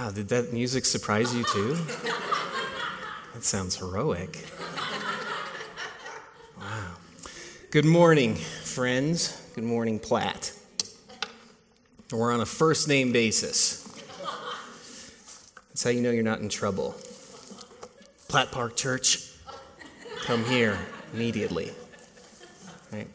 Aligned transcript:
Wow, 0.00 0.10
did 0.10 0.28
that 0.28 0.50
music 0.50 0.86
surprise 0.86 1.34
you 1.34 1.44
too? 1.44 1.74
That 3.34 3.44
sounds 3.44 3.76
heroic. 3.76 4.46
Wow. 6.58 6.94
Good 7.70 7.84
morning, 7.84 8.36
friends. 8.36 9.38
Good 9.54 9.64
morning, 9.64 9.98
Platt. 9.98 10.54
We're 12.10 12.32
on 12.32 12.40
a 12.40 12.46
first 12.46 12.88
name 12.88 13.12
basis. 13.12 13.86
That's 15.68 15.84
how 15.84 15.90
you 15.90 16.00
know 16.00 16.12
you're 16.12 16.22
not 16.22 16.40
in 16.40 16.48
trouble. 16.48 16.94
Platt 18.26 18.50
Park 18.52 18.76
Church, 18.76 19.30
come 20.22 20.46
here 20.46 20.78
immediately. 21.12 21.72
Right. 22.90 23.08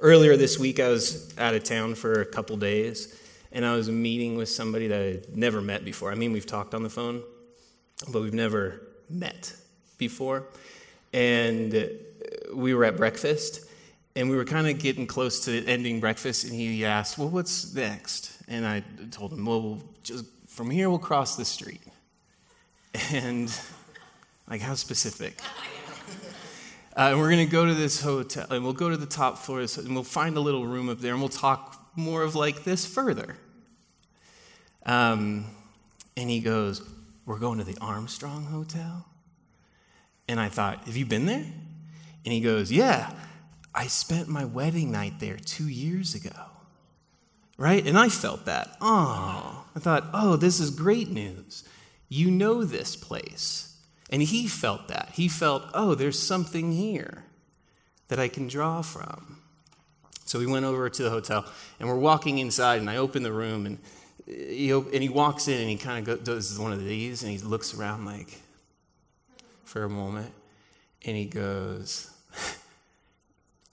Earlier 0.00 0.38
this 0.38 0.58
week, 0.58 0.80
I 0.80 0.88
was 0.88 1.36
out 1.36 1.52
of 1.52 1.64
town 1.64 1.96
for 1.96 2.22
a 2.22 2.24
couple 2.24 2.56
days 2.56 3.20
and 3.54 3.64
I 3.64 3.76
was 3.76 3.88
meeting 3.88 4.36
with 4.36 4.48
somebody 4.48 4.88
that 4.88 5.00
I 5.00 5.04
had 5.04 5.36
never 5.36 5.62
met 5.62 5.84
before. 5.84 6.10
I 6.10 6.16
mean, 6.16 6.32
we've 6.32 6.44
talked 6.44 6.74
on 6.74 6.82
the 6.82 6.90
phone, 6.90 7.22
but 8.12 8.20
we've 8.20 8.34
never 8.34 8.82
met 9.08 9.54
before. 9.96 10.48
And 11.12 11.88
we 12.52 12.74
were 12.74 12.84
at 12.84 12.96
breakfast, 12.96 13.70
and 14.16 14.28
we 14.28 14.36
were 14.36 14.44
kind 14.44 14.66
of 14.66 14.80
getting 14.80 15.06
close 15.06 15.44
to 15.44 15.64
ending 15.66 16.00
breakfast, 16.00 16.44
and 16.44 16.52
he 16.52 16.84
asked, 16.84 17.16
Well, 17.16 17.28
what's 17.28 17.72
next? 17.74 18.36
And 18.48 18.66
I 18.66 18.82
told 19.12 19.32
him, 19.32 19.46
Well, 19.46 19.78
just 20.02 20.24
from 20.48 20.68
here, 20.68 20.90
we'll 20.90 20.98
cross 20.98 21.36
the 21.36 21.44
street. 21.44 21.82
And, 23.12 23.52
like, 24.48 24.60
how 24.60 24.74
specific? 24.74 25.40
Uh, 26.96 27.08
and 27.10 27.18
we're 27.18 27.28
going 27.28 27.44
to 27.44 27.50
go 27.50 27.66
to 27.66 27.74
this 27.74 28.00
hotel, 28.00 28.46
and 28.50 28.62
we'll 28.62 28.72
go 28.72 28.88
to 28.88 28.96
the 28.96 29.04
top 29.04 29.36
floor, 29.38 29.58
and 29.58 29.94
we'll 29.94 30.04
find 30.04 30.36
a 30.36 30.40
little 30.40 30.64
room 30.64 30.88
up 30.88 31.00
there, 31.00 31.10
and 31.10 31.20
we'll 31.20 31.28
talk 31.28 31.90
more 31.96 32.22
of 32.22 32.36
like 32.36 32.62
this 32.62 32.86
further. 32.86 33.36
Um, 34.86 35.46
and 36.16 36.30
he 36.30 36.40
goes, 36.40 36.82
We're 37.26 37.38
going 37.38 37.58
to 37.58 37.64
the 37.64 37.78
Armstrong 37.80 38.44
Hotel? 38.44 39.06
And 40.28 40.40
I 40.40 40.48
thought, 40.48 40.84
Have 40.84 40.96
you 40.96 41.06
been 41.06 41.26
there? 41.26 41.44
And 42.24 42.32
he 42.32 42.40
goes, 42.40 42.70
Yeah, 42.70 43.12
I 43.74 43.86
spent 43.86 44.28
my 44.28 44.44
wedding 44.44 44.90
night 44.92 45.14
there 45.18 45.36
two 45.36 45.68
years 45.68 46.14
ago. 46.14 46.30
Right? 47.56 47.86
And 47.86 47.96
I 47.98 48.08
felt 48.08 48.46
that. 48.46 48.76
Oh, 48.80 49.64
I 49.74 49.78
thought, 49.78 50.06
Oh, 50.12 50.36
this 50.36 50.60
is 50.60 50.70
great 50.70 51.10
news. 51.10 51.64
You 52.08 52.30
know 52.30 52.64
this 52.64 52.96
place. 52.96 53.76
And 54.10 54.22
he 54.22 54.46
felt 54.46 54.88
that. 54.88 55.10
He 55.14 55.28
felt, 55.28 55.64
Oh, 55.74 55.94
there's 55.94 56.18
something 56.18 56.72
here 56.72 57.24
that 58.08 58.18
I 58.18 58.28
can 58.28 58.48
draw 58.48 58.82
from. 58.82 59.38
So 60.26 60.38
we 60.38 60.46
went 60.46 60.64
over 60.64 60.88
to 60.88 61.02
the 61.02 61.10
hotel 61.10 61.44
and 61.78 61.88
we're 61.88 61.98
walking 61.98 62.38
inside, 62.38 62.80
and 62.80 62.88
I 62.88 62.96
open 62.96 63.22
the 63.22 63.32
room, 63.32 63.66
and 63.66 63.78
he, 64.26 64.70
and 64.70 65.02
he 65.02 65.08
walks 65.08 65.48
in 65.48 65.60
and 65.60 65.68
he 65.68 65.76
kind 65.76 66.06
of 66.06 66.24
does 66.24 66.58
one 66.58 66.72
of 66.72 66.84
these 66.84 67.22
and 67.22 67.32
he 67.32 67.38
looks 67.38 67.74
around 67.74 68.04
like 68.04 68.40
for 69.64 69.84
a 69.84 69.88
moment 69.88 70.32
and 71.04 71.16
he 71.16 71.26
goes, 71.26 72.10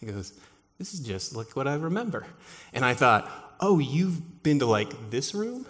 he 0.00 0.06
goes, 0.06 0.32
this 0.78 0.92
is 0.92 1.00
just 1.00 1.34
like 1.36 1.54
what 1.54 1.68
I 1.68 1.74
remember. 1.74 2.26
And 2.72 2.84
I 2.84 2.94
thought, 2.94 3.30
oh, 3.60 3.78
you've 3.78 4.42
been 4.42 4.58
to 4.58 4.66
like 4.66 5.10
this 5.10 5.34
room? 5.34 5.66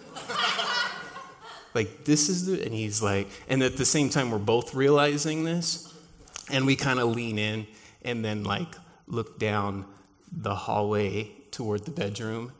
like 1.73 2.05
this 2.05 2.29
is 2.29 2.47
the, 2.47 2.63
and 2.63 2.73
he's 2.73 3.01
like, 3.01 3.27
and 3.47 3.61
at 3.61 3.77
the 3.77 3.85
same 3.85 4.09
time, 4.09 4.31
we're 4.31 4.39
both 4.39 4.73
realizing 4.73 5.43
this 5.43 5.93
and 6.49 6.65
we 6.65 6.75
kind 6.75 6.99
of 6.99 7.09
lean 7.09 7.37
in 7.37 7.67
and 8.01 8.25
then 8.25 8.43
like 8.43 8.75
look 9.05 9.37
down 9.39 9.85
the 10.31 10.55
hallway 10.55 11.31
toward 11.51 11.85
the 11.85 11.91
bedroom 11.91 12.51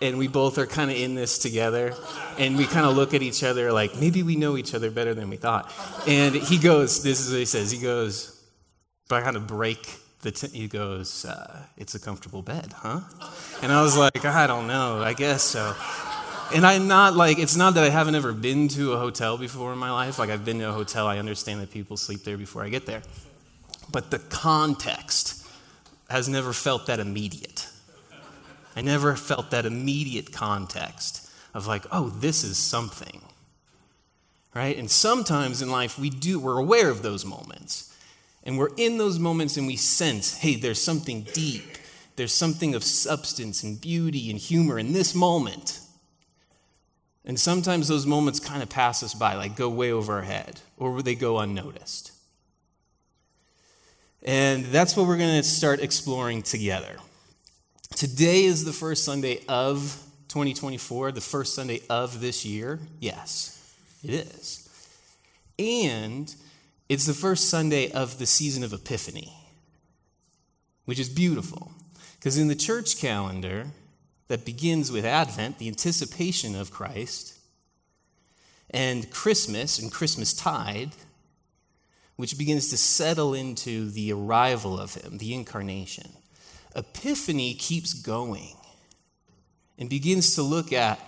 and 0.00 0.18
we 0.18 0.28
both 0.28 0.58
are 0.58 0.66
kind 0.66 0.90
of 0.90 0.96
in 0.96 1.14
this 1.14 1.38
together 1.38 1.94
and 2.38 2.56
we 2.56 2.66
kind 2.66 2.86
of 2.86 2.96
look 2.96 3.14
at 3.14 3.22
each 3.22 3.42
other 3.42 3.72
like 3.72 3.96
maybe 3.96 4.22
we 4.22 4.36
know 4.36 4.56
each 4.56 4.74
other 4.74 4.90
better 4.90 5.14
than 5.14 5.28
we 5.28 5.36
thought. 5.36 5.72
And 6.06 6.34
he 6.34 6.58
goes 6.58 7.02
this 7.02 7.20
is 7.20 7.30
what 7.30 7.38
he 7.38 7.44
says 7.44 7.70
he 7.70 7.78
goes 7.78 8.34
but 9.08 9.16
i 9.16 9.22
kind 9.22 9.36
of 9.36 9.46
break 9.46 9.98
the 10.22 10.30
t- 10.30 10.48
he 10.48 10.68
goes 10.68 11.24
uh, 11.24 11.62
it's 11.76 11.94
a 11.94 11.98
comfortable 11.98 12.42
bed 12.42 12.72
huh? 12.76 13.00
And 13.62 13.72
i 13.72 13.82
was 13.82 13.96
like 13.96 14.24
i 14.24 14.46
don't 14.46 14.66
know 14.66 15.02
i 15.02 15.12
guess 15.14 15.42
so. 15.42 15.74
And 16.54 16.64
i'm 16.66 16.88
not 16.88 17.14
like 17.14 17.38
it's 17.38 17.56
not 17.56 17.74
that 17.74 17.84
i 17.84 17.88
haven't 17.88 18.14
ever 18.14 18.32
been 18.32 18.68
to 18.68 18.92
a 18.92 18.98
hotel 18.98 19.36
before 19.38 19.72
in 19.72 19.78
my 19.78 19.90
life 19.90 20.18
like 20.18 20.30
i've 20.30 20.44
been 20.44 20.58
to 20.60 20.68
a 20.68 20.72
hotel 20.72 21.06
i 21.06 21.18
understand 21.18 21.60
that 21.60 21.70
people 21.70 21.96
sleep 21.96 22.24
there 22.24 22.36
before 22.36 22.62
i 22.62 22.68
get 22.68 22.86
there. 22.86 23.02
But 23.90 24.10
the 24.10 24.18
context 24.18 25.46
has 26.10 26.28
never 26.28 26.52
felt 26.52 26.86
that 26.86 27.00
immediate 27.00 27.57
I 28.78 28.80
never 28.80 29.16
felt 29.16 29.50
that 29.50 29.66
immediate 29.66 30.32
context 30.32 31.28
of 31.52 31.66
like, 31.66 31.84
oh, 31.90 32.10
this 32.10 32.44
is 32.44 32.56
something. 32.56 33.22
Right? 34.54 34.78
And 34.78 34.88
sometimes 34.88 35.60
in 35.60 35.68
life 35.68 35.98
we 35.98 36.10
do, 36.10 36.38
we're 36.38 36.60
aware 36.60 36.88
of 36.88 37.02
those 37.02 37.24
moments. 37.24 37.92
And 38.44 38.56
we're 38.56 38.70
in 38.76 38.96
those 38.96 39.18
moments 39.18 39.56
and 39.56 39.66
we 39.66 39.74
sense, 39.74 40.38
hey, 40.38 40.54
there's 40.54 40.80
something 40.80 41.22
deep. 41.32 41.64
There's 42.14 42.32
something 42.32 42.76
of 42.76 42.84
substance 42.84 43.64
and 43.64 43.80
beauty 43.80 44.30
and 44.30 44.38
humor 44.38 44.78
in 44.78 44.92
this 44.92 45.12
moment. 45.12 45.80
And 47.24 47.38
sometimes 47.38 47.88
those 47.88 48.06
moments 48.06 48.38
kind 48.38 48.62
of 48.62 48.68
pass 48.68 49.02
us 49.02 49.12
by, 49.12 49.34
like 49.34 49.56
go 49.56 49.68
way 49.68 49.90
over 49.90 50.12
our 50.12 50.22
head, 50.22 50.60
or 50.76 51.02
they 51.02 51.16
go 51.16 51.40
unnoticed. 51.40 52.12
And 54.22 54.66
that's 54.66 54.96
what 54.96 55.08
we're 55.08 55.18
going 55.18 55.36
to 55.36 55.42
start 55.42 55.80
exploring 55.80 56.42
together. 56.42 56.98
Today 57.94 58.44
is 58.44 58.64
the 58.64 58.72
first 58.72 59.04
Sunday 59.04 59.40
of 59.48 60.02
2024, 60.28 61.12
the 61.12 61.20
first 61.20 61.54
Sunday 61.54 61.80
of 61.90 62.20
this 62.20 62.44
year. 62.44 62.78
Yes, 63.00 63.74
it 64.04 64.10
is. 64.10 64.68
And 65.58 66.32
it's 66.88 67.06
the 67.06 67.14
first 67.14 67.50
Sunday 67.50 67.90
of 67.90 68.18
the 68.18 68.26
season 68.26 68.62
of 68.62 68.72
Epiphany, 68.72 69.32
which 70.84 70.98
is 70.98 71.08
beautiful. 71.08 71.72
Because 72.18 72.38
in 72.38 72.48
the 72.48 72.54
church 72.54 72.98
calendar 72.98 73.66
that 74.28 74.44
begins 74.44 74.92
with 74.92 75.04
Advent, 75.04 75.58
the 75.58 75.68
anticipation 75.68 76.54
of 76.54 76.70
Christ, 76.70 77.38
and 78.70 79.10
Christmas 79.10 79.78
and 79.78 79.90
Christmas 79.90 80.34
tide, 80.34 80.90
which 82.16 82.36
begins 82.36 82.68
to 82.68 82.76
settle 82.76 83.34
into 83.34 83.90
the 83.90 84.12
arrival 84.12 84.78
of 84.78 84.94
Him, 84.94 85.18
the 85.18 85.34
incarnation. 85.34 86.10
Epiphany 86.78 87.54
keeps 87.54 87.92
going 87.92 88.54
and 89.78 89.90
begins 89.90 90.36
to 90.36 90.42
look 90.42 90.72
at 90.72 90.98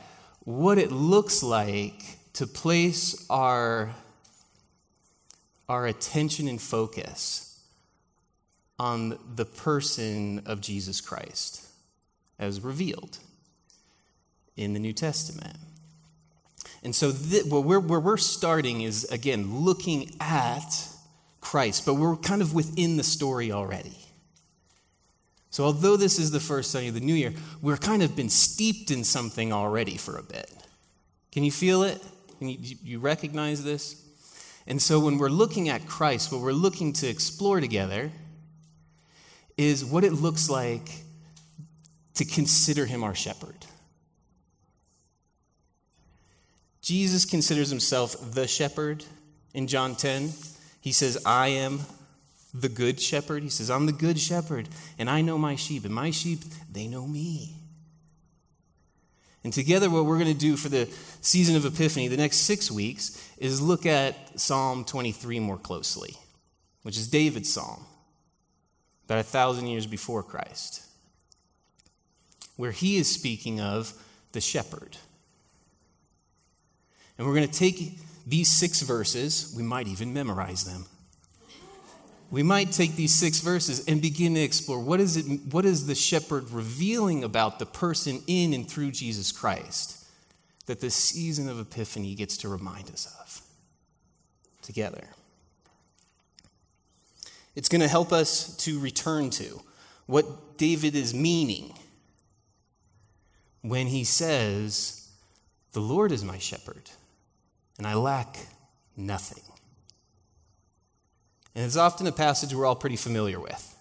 what 0.41 0.79
it 0.79 0.91
looks 0.91 1.43
like 1.43 2.03
to 2.33 2.47
place 2.47 3.25
our, 3.31 3.95
our 5.69 5.87
attention 5.87 6.49
and 6.49 6.61
focus 6.61 7.61
on 8.81 9.17
the 9.37 9.45
person 9.45 10.43
of 10.47 10.61
Jesus 10.61 11.01
Christ 11.01 11.67
as 12.39 12.61
revealed 12.61 13.19
in 14.57 14.73
the 14.73 14.81
New 14.81 14.93
Testament. 14.93 15.57
And 16.83 16.95
so, 16.95 17.13
th- 17.13 17.45
where, 17.45 17.61
we're, 17.61 17.79
where 17.79 18.01
we're 18.01 18.17
starting 18.17 18.81
is, 18.81 19.05
again, 19.05 19.61
looking 19.61 20.17
at 20.19 20.89
Christ, 21.41 21.85
but 21.85 21.95
we're 21.95 22.17
kind 22.17 22.41
of 22.43 22.55
within 22.55 22.97
the 22.97 23.05
story 23.05 23.53
already. 23.53 23.97
So, 25.51 25.65
although 25.65 25.97
this 25.97 26.19
is 26.19 26.31
the 26.31 26.41
first 26.41 26.71
Sunday 26.71 26.89
of 26.89 26.95
the 26.95 27.01
new 27.01 27.15
year, 27.15 27.33
we're 27.61 27.77
kind 27.77 28.03
of 28.03 28.15
been 28.15 28.31
steeped 28.31 28.93
in 28.93 29.03
something 29.03 29.53
already 29.53 29.97
for 29.97 30.17
a 30.17 30.23
bit. 30.23 30.49
Can 31.33 31.43
you 31.43 31.51
feel 31.51 31.83
it? 31.83 32.01
Can 32.39 32.49
you, 32.49 32.77
you 32.85 32.99
recognize 33.01 33.65
this? 33.65 34.01
And 34.69 34.81
so, 34.81 35.01
when 35.01 35.19
we're 35.19 35.29
looking 35.29 35.69
at 35.69 35.87
Christ, 35.87 36.31
what 36.31 36.41
we're 36.41 36.53
looking 36.53 36.93
to 36.95 37.09
explore 37.09 37.61
together 37.61 38.13
is 39.57 39.85
what 39.85 40.05
it 40.05 40.13
looks 40.13 40.49
like 40.49 40.89
to 42.15 42.25
consider 42.25 42.87
him 42.87 43.03
our 43.03 43.15
shepherd. 43.15 43.67
Jesus 46.81 47.25
considers 47.25 47.71
himself 47.71 48.35
the 48.35 48.47
shepherd 48.47 49.05
in 49.53 49.67
John 49.67 49.97
10. 49.97 50.31
He 50.81 50.93
says, 50.93 51.23
I 51.27 51.49
am 51.49 51.81
the 52.53 52.69
good 52.69 53.01
shepherd. 53.01 53.43
He 53.43 53.49
says, 53.49 53.71
I'm 53.71 53.87
the 53.87 53.93
good 53.93 54.19
shepherd, 54.19 54.69
and 54.99 55.09
I 55.09 55.21
know 55.21 55.39
my 55.39 55.57
sheep, 55.57 55.85
and 55.85 55.95
my 55.95 56.11
sheep, 56.11 56.41
they 56.71 56.87
know 56.87 57.07
me. 57.07 57.55
And 59.43 59.53
together, 59.53 59.89
what 59.89 60.05
we're 60.05 60.19
going 60.19 60.33
to 60.33 60.39
do 60.39 60.57
for 60.57 60.69
the 60.69 60.87
season 61.23 61.57
of 61.57 61.65
Epiphany, 61.65 62.09
the 62.09 62.17
next 62.17 62.39
six 62.39 62.71
weeks, 62.71 63.31
is 63.39 63.61
look 63.61 63.87
at 63.87 64.39
Psalm 64.39 64.85
23 64.85 65.41
more 65.41 65.57
closely, 65.57 66.15
which 66.83 66.99
is 66.99 67.09
David's 67.09 67.53
psalm, 67.53 67.87
about 69.07 69.19
a 69.19 69.23
thousand 69.23 69.69
years 69.69 69.87
before 69.87 70.23
Christ, 70.23 70.85
where 72.57 72.73
he 72.73 72.99
is 72.99 73.11
speaking 73.11 73.61
of 73.61 73.95
the 74.33 74.41
shepherd. 74.43 74.99
And 77.17 77.27
we're 77.27 77.35
going 77.35 77.49
to 77.49 77.59
take 77.59 77.99
these 78.27 78.51
six 78.51 78.83
verses, 78.83 79.55
we 79.57 79.63
might 79.63 79.89
even 79.89 80.13
memorize 80.13 80.65
them 80.65 80.85
we 82.31 82.43
might 82.43 82.71
take 82.71 82.95
these 82.95 83.15
six 83.15 83.41
verses 83.41 83.87
and 83.87 84.01
begin 84.01 84.35
to 84.35 84.41
explore 84.41 84.79
what 84.79 85.01
is, 85.01 85.17
it, 85.17 85.25
what 85.51 85.65
is 85.65 85.87
the 85.87 85.95
shepherd 85.95 86.51
revealing 86.51 87.25
about 87.25 87.59
the 87.59 87.67
person 87.67 88.23
in 88.27 88.53
and 88.55 88.69
through 88.69 88.93
Jesus 88.93 89.33
Christ 89.33 90.07
that 90.67 90.81
this 90.81 90.95
season 90.95 91.49
of 91.49 91.59
Epiphany 91.59 92.15
gets 92.15 92.37
to 92.39 92.49
remind 92.49 92.89
us 92.91 93.13
of 93.21 93.43
together. 94.63 95.05
It's 97.57 97.69
going 97.69 97.81
to 97.81 97.89
help 97.89 98.13
us 98.13 98.57
to 98.59 98.79
return 98.79 99.31
to 99.31 99.61
what 100.07 100.57
David 100.57 100.95
is 100.95 101.13
meaning 101.13 101.75
when 103.63 103.89
he 103.89 104.05
says, 104.05 105.09
The 105.73 105.81
Lord 105.81 106.13
is 106.13 106.23
my 106.23 106.39
shepherd, 106.39 106.91
and 107.77 107.87
I 107.87 107.95
lack 107.95 108.39
nothing. 108.97 109.43
And 111.55 111.65
it's 111.65 111.77
often 111.77 112.07
a 112.07 112.13
passage 112.13 112.55
we're 112.55 112.67
all 112.67 112.77
pretty 112.77 112.97
familiar 112.97 113.41
with. 113.41 113.77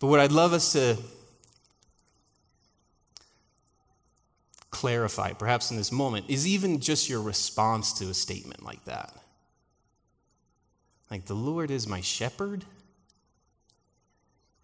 But 0.00 0.06
what 0.06 0.20
I'd 0.20 0.32
love 0.32 0.52
us 0.52 0.72
to 0.72 0.96
clarify, 4.70 5.32
perhaps 5.32 5.70
in 5.70 5.76
this 5.76 5.90
moment, 5.90 6.26
is 6.28 6.46
even 6.46 6.80
just 6.80 7.08
your 7.08 7.20
response 7.20 7.92
to 7.94 8.08
a 8.08 8.14
statement 8.14 8.62
like 8.62 8.84
that. 8.84 9.12
Like, 11.10 11.24
the 11.26 11.34
Lord 11.34 11.70
is 11.70 11.88
my 11.88 12.00
shepherd. 12.00 12.64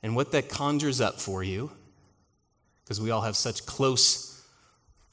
And 0.02 0.14
what 0.14 0.32
that 0.32 0.48
conjures 0.48 1.00
up 1.00 1.20
for 1.20 1.42
you, 1.42 1.72
because 2.84 3.00
we 3.00 3.10
all 3.10 3.22
have 3.22 3.36
such 3.36 3.64
close 3.64 4.42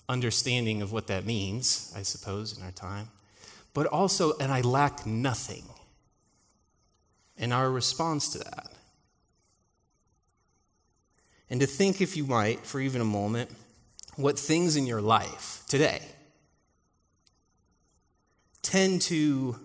understanding 0.09 0.81
of 0.81 0.91
what 0.91 1.07
that 1.07 1.25
means, 1.25 1.93
I 1.95 2.01
suppose, 2.03 2.57
in 2.57 2.63
our 2.63 2.71
time, 2.71 3.07
but 3.73 3.87
also, 3.87 4.37
and 4.37 4.51
I 4.51 4.61
lack 4.61 5.05
nothing. 5.05 5.63
And 7.37 7.53
our 7.53 7.69
response 7.69 8.33
to 8.33 8.39
that. 8.39 8.71
And 11.49 11.59
to 11.59 11.67
think, 11.67 12.01
if 12.01 12.15
you 12.15 12.25
might, 12.25 12.65
for 12.65 12.79
even 12.79 13.01
a 13.01 13.05
moment, 13.05 13.49
what 14.15 14.37
things 14.37 14.75
in 14.75 14.85
your 14.85 15.01
life 15.01 15.63
today 15.67 16.01
tend 18.61 19.01
to 19.01 19.57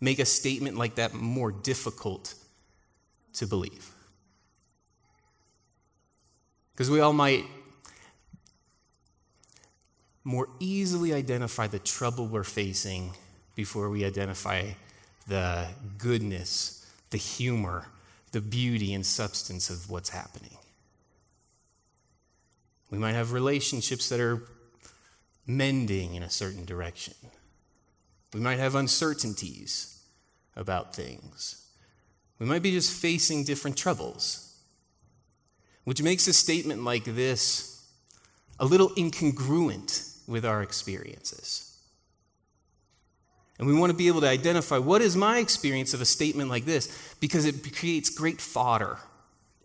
make 0.00 0.18
a 0.18 0.24
statement 0.24 0.76
like 0.76 0.94
that 0.94 1.14
more 1.14 1.50
difficult 1.50 2.34
to 3.34 3.46
believe. 3.46 3.92
Because 6.72 6.90
we 6.90 7.00
all 7.00 7.12
might 7.12 7.44
more 10.24 10.48
easily 10.60 11.12
identify 11.12 11.66
the 11.66 11.78
trouble 11.78 12.26
we're 12.26 12.44
facing 12.44 13.12
before 13.54 13.90
we 13.90 14.04
identify 14.04 14.64
the 15.26 15.66
goodness, 15.96 16.77
the 17.10 17.18
humor, 17.18 17.86
the 18.32 18.40
beauty 18.40 18.92
and 18.94 19.04
substance 19.04 19.70
of 19.70 19.90
what's 19.90 20.10
happening. 20.10 20.56
We 22.90 22.98
might 22.98 23.12
have 23.12 23.32
relationships 23.32 24.08
that 24.08 24.20
are 24.20 24.42
mending 25.46 26.14
in 26.14 26.22
a 26.22 26.30
certain 26.30 26.64
direction. 26.64 27.14
We 28.32 28.40
might 28.40 28.58
have 28.58 28.74
uncertainties 28.74 30.02
about 30.56 30.94
things. 30.94 31.66
We 32.38 32.46
might 32.46 32.62
be 32.62 32.72
just 32.72 32.92
facing 32.92 33.44
different 33.44 33.76
troubles, 33.76 34.56
which 35.84 36.02
makes 36.02 36.28
a 36.28 36.32
statement 36.32 36.84
like 36.84 37.04
this 37.04 37.86
a 38.60 38.64
little 38.64 38.90
incongruent 38.90 40.16
with 40.26 40.44
our 40.44 40.62
experiences. 40.62 41.67
And 43.58 43.66
we 43.66 43.74
want 43.74 43.90
to 43.90 43.96
be 43.96 44.06
able 44.06 44.20
to 44.20 44.28
identify 44.28 44.78
what 44.78 45.02
is 45.02 45.16
my 45.16 45.38
experience 45.38 45.92
of 45.92 46.00
a 46.00 46.04
statement 46.04 46.48
like 46.48 46.64
this 46.64 47.14
because 47.20 47.44
it 47.44 47.76
creates 47.76 48.08
great 48.08 48.40
fodder 48.40 48.98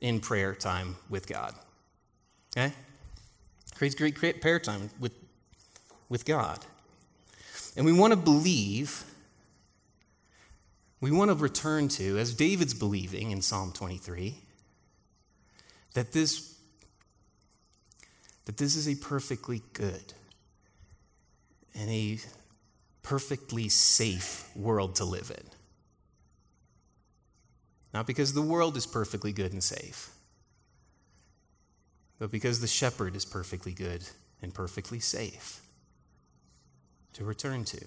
in 0.02 0.20
prayer 0.20 0.56
time 0.56 0.96
with 1.10 1.28
God. 1.28 1.54
Okay? 2.56 2.74
Creates 3.76 3.96
great 3.96 4.42
prayer 4.42 4.60
time 4.60 4.90
with, 5.00 5.14
with 6.10 6.26
God. 6.26 6.60
And 7.76 7.86
we 7.86 7.94
want 7.94 8.12
to 8.12 8.18
believe, 8.18 9.04
we 11.00 11.12
want 11.12 11.30
to 11.30 11.36
return 11.36 11.88
to, 11.90 12.18
as 12.18 12.34
David's 12.34 12.74
believing 12.74 13.32
in 13.32 13.42
Psalm 13.42 13.72
23, 13.72 14.36
that 15.94 16.12
this, 16.12 16.56
that 18.46 18.58
this 18.58 18.76
is 18.76 18.88
a 18.88 18.96
perfectly 18.96 19.62
good 19.74 20.14
and 21.76 21.90
a 21.90 22.20
perfectly 23.04 23.70
safe 23.70 24.50
world 24.56 24.96
to 24.96 25.06
live 25.06 25.32
in. 25.38 25.46
Not 27.94 28.08
because 28.08 28.34
the 28.34 28.42
world 28.42 28.76
is 28.76 28.88
perfectly 28.88 29.32
good 29.32 29.54
and 29.54 29.64
safe, 29.64 30.10
but 32.18 32.32
because 32.32 32.60
the 32.60 32.68
shepherd 32.68 33.16
is 33.16 33.26
perfectly 33.26 33.74
good 33.74 34.04
and 34.42 34.54
perfectly 34.54 35.00
safe 35.00 35.62
to 37.14 37.24
return 37.24 37.64
to. 37.66 37.86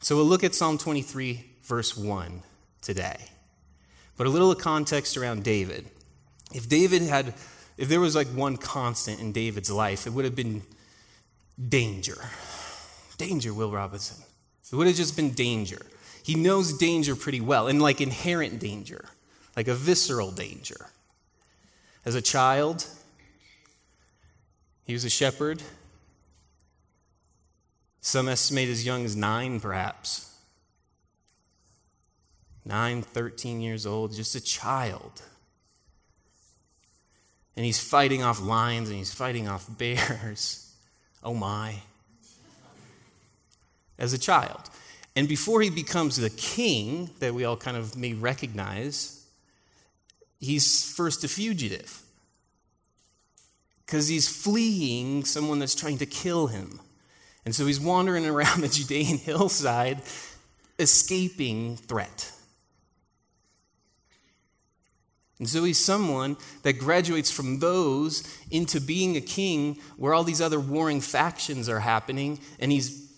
So 0.00 0.16
we'll 0.16 0.26
look 0.26 0.44
at 0.44 0.54
Psalm 0.54 0.78
23, 0.78 1.44
verse 1.64 1.96
1 1.96 2.42
today. 2.80 3.16
But 4.16 4.26
a 4.26 4.30
little 4.30 4.50
of 4.50 4.58
context 4.58 5.16
around 5.16 5.44
David. 5.44 5.86
If 6.54 6.68
David 6.68 7.02
had, 7.02 7.34
if 7.76 7.88
there 7.88 8.00
was 8.00 8.14
like 8.14 8.28
one 8.28 8.56
constant 8.56 9.20
in 9.20 9.32
David's 9.32 9.70
life, 9.70 10.06
it 10.06 10.10
would 10.10 10.24
have 10.24 10.36
been 10.36 10.62
danger. 11.68 12.18
Danger, 13.20 13.52
Will 13.52 13.70
Robinson. 13.70 14.16
It 14.72 14.74
would 14.74 14.86
have 14.86 14.96
just 14.96 15.14
been 15.14 15.32
danger. 15.32 15.84
He 16.22 16.36
knows 16.36 16.72
danger 16.72 17.14
pretty 17.14 17.42
well, 17.42 17.68
and 17.68 17.82
like 17.82 18.00
inherent 18.00 18.58
danger, 18.58 19.04
like 19.54 19.68
a 19.68 19.74
visceral 19.74 20.30
danger. 20.30 20.86
As 22.06 22.14
a 22.14 22.22
child, 22.22 22.86
he 24.84 24.94
was 24.94 25.04
a 25.04 25.10
shepherd. 25.10 25.62
Some 28.00 28.26
estimate 28.26 28.70
as 28.70 28.86
young 28.86 29.04
as 29.04 29.14
nine, 29.14 29.60
perhaps. 29.60 30.34
Nine, 32.64 33.02
13 33.02 33.60
years 33.60 33.84
old, 33.84 34.14
just 34.14 34.34
a 34.34 34.40
child. 34.40 35.20
And 37.54 37.66
he's 37.66 37.82
fighting 37.82 38.22
off 38.22 38.40
lions 38.40 38.88
and 38.88 38.96
he's 38.96 39.12
fighting 39.12 39.46
off 39.46 39.66
bears. 39.76 40.66
Oh 41.22 41.34
my. 41.34 41.74
As 44.00 44.12
a 44.12 44.18
child. 44.18 44.68
And 45.14 45.28
before 45.28 45.60
he 45.60 45.70
becomes 45.70 46.16
the 46.16 46.30
king 46.30 47.10
that 47.20 47.34
we 47.34 47.44
all 47.44 47.56
kind 47.56 47.76
of 47.76 47.96
may 47.96 48.14
recognize, 48.14 49.24
he's 50.40 50.92
first 50.92 51.22
a 51.22 51.28
fugitive. 51.28 52.02
Because 53.84 54.08
he's 54.08 54.28
fleeing 54.28 55.24
someone 55.24 55.58
that's 55.58 55.74
trying 55.74 55.98
to 55.98 56.06
kill 56.06 56.48
him. 56.48 56.80
And 57.44 57.54
so 57.54 57.66
he's 57.66 57.80
wandering 57.80 58.26
around 58.26 58.62
the 58.62 58.68
Judean 58.72 59.18
hillside, 59.18 60.02
escaping 60.78 61.76
threat. 61.76 62.32
And 65.40 65.48
so 65.48 65.64
he's 65.64 65.82
someone 65.82 66.36
that 66.62 66.74
graduates 66.74 67.30
from 67.30 67.60
those 67.60 68.22
into 68.50 68.78
being 68.78 69.16
a 69.16 69.22
king 69.22 69.78
where 69.96 70.12
all 70.12 70.22
these 70.22 70.42
other 70.42 70.60
warring 70.60 71.00
factions 71.00 71.66
are 71.66 71.80
happening, 71.80 72.38
and 72.58 72.70
he's, 72.70 73.09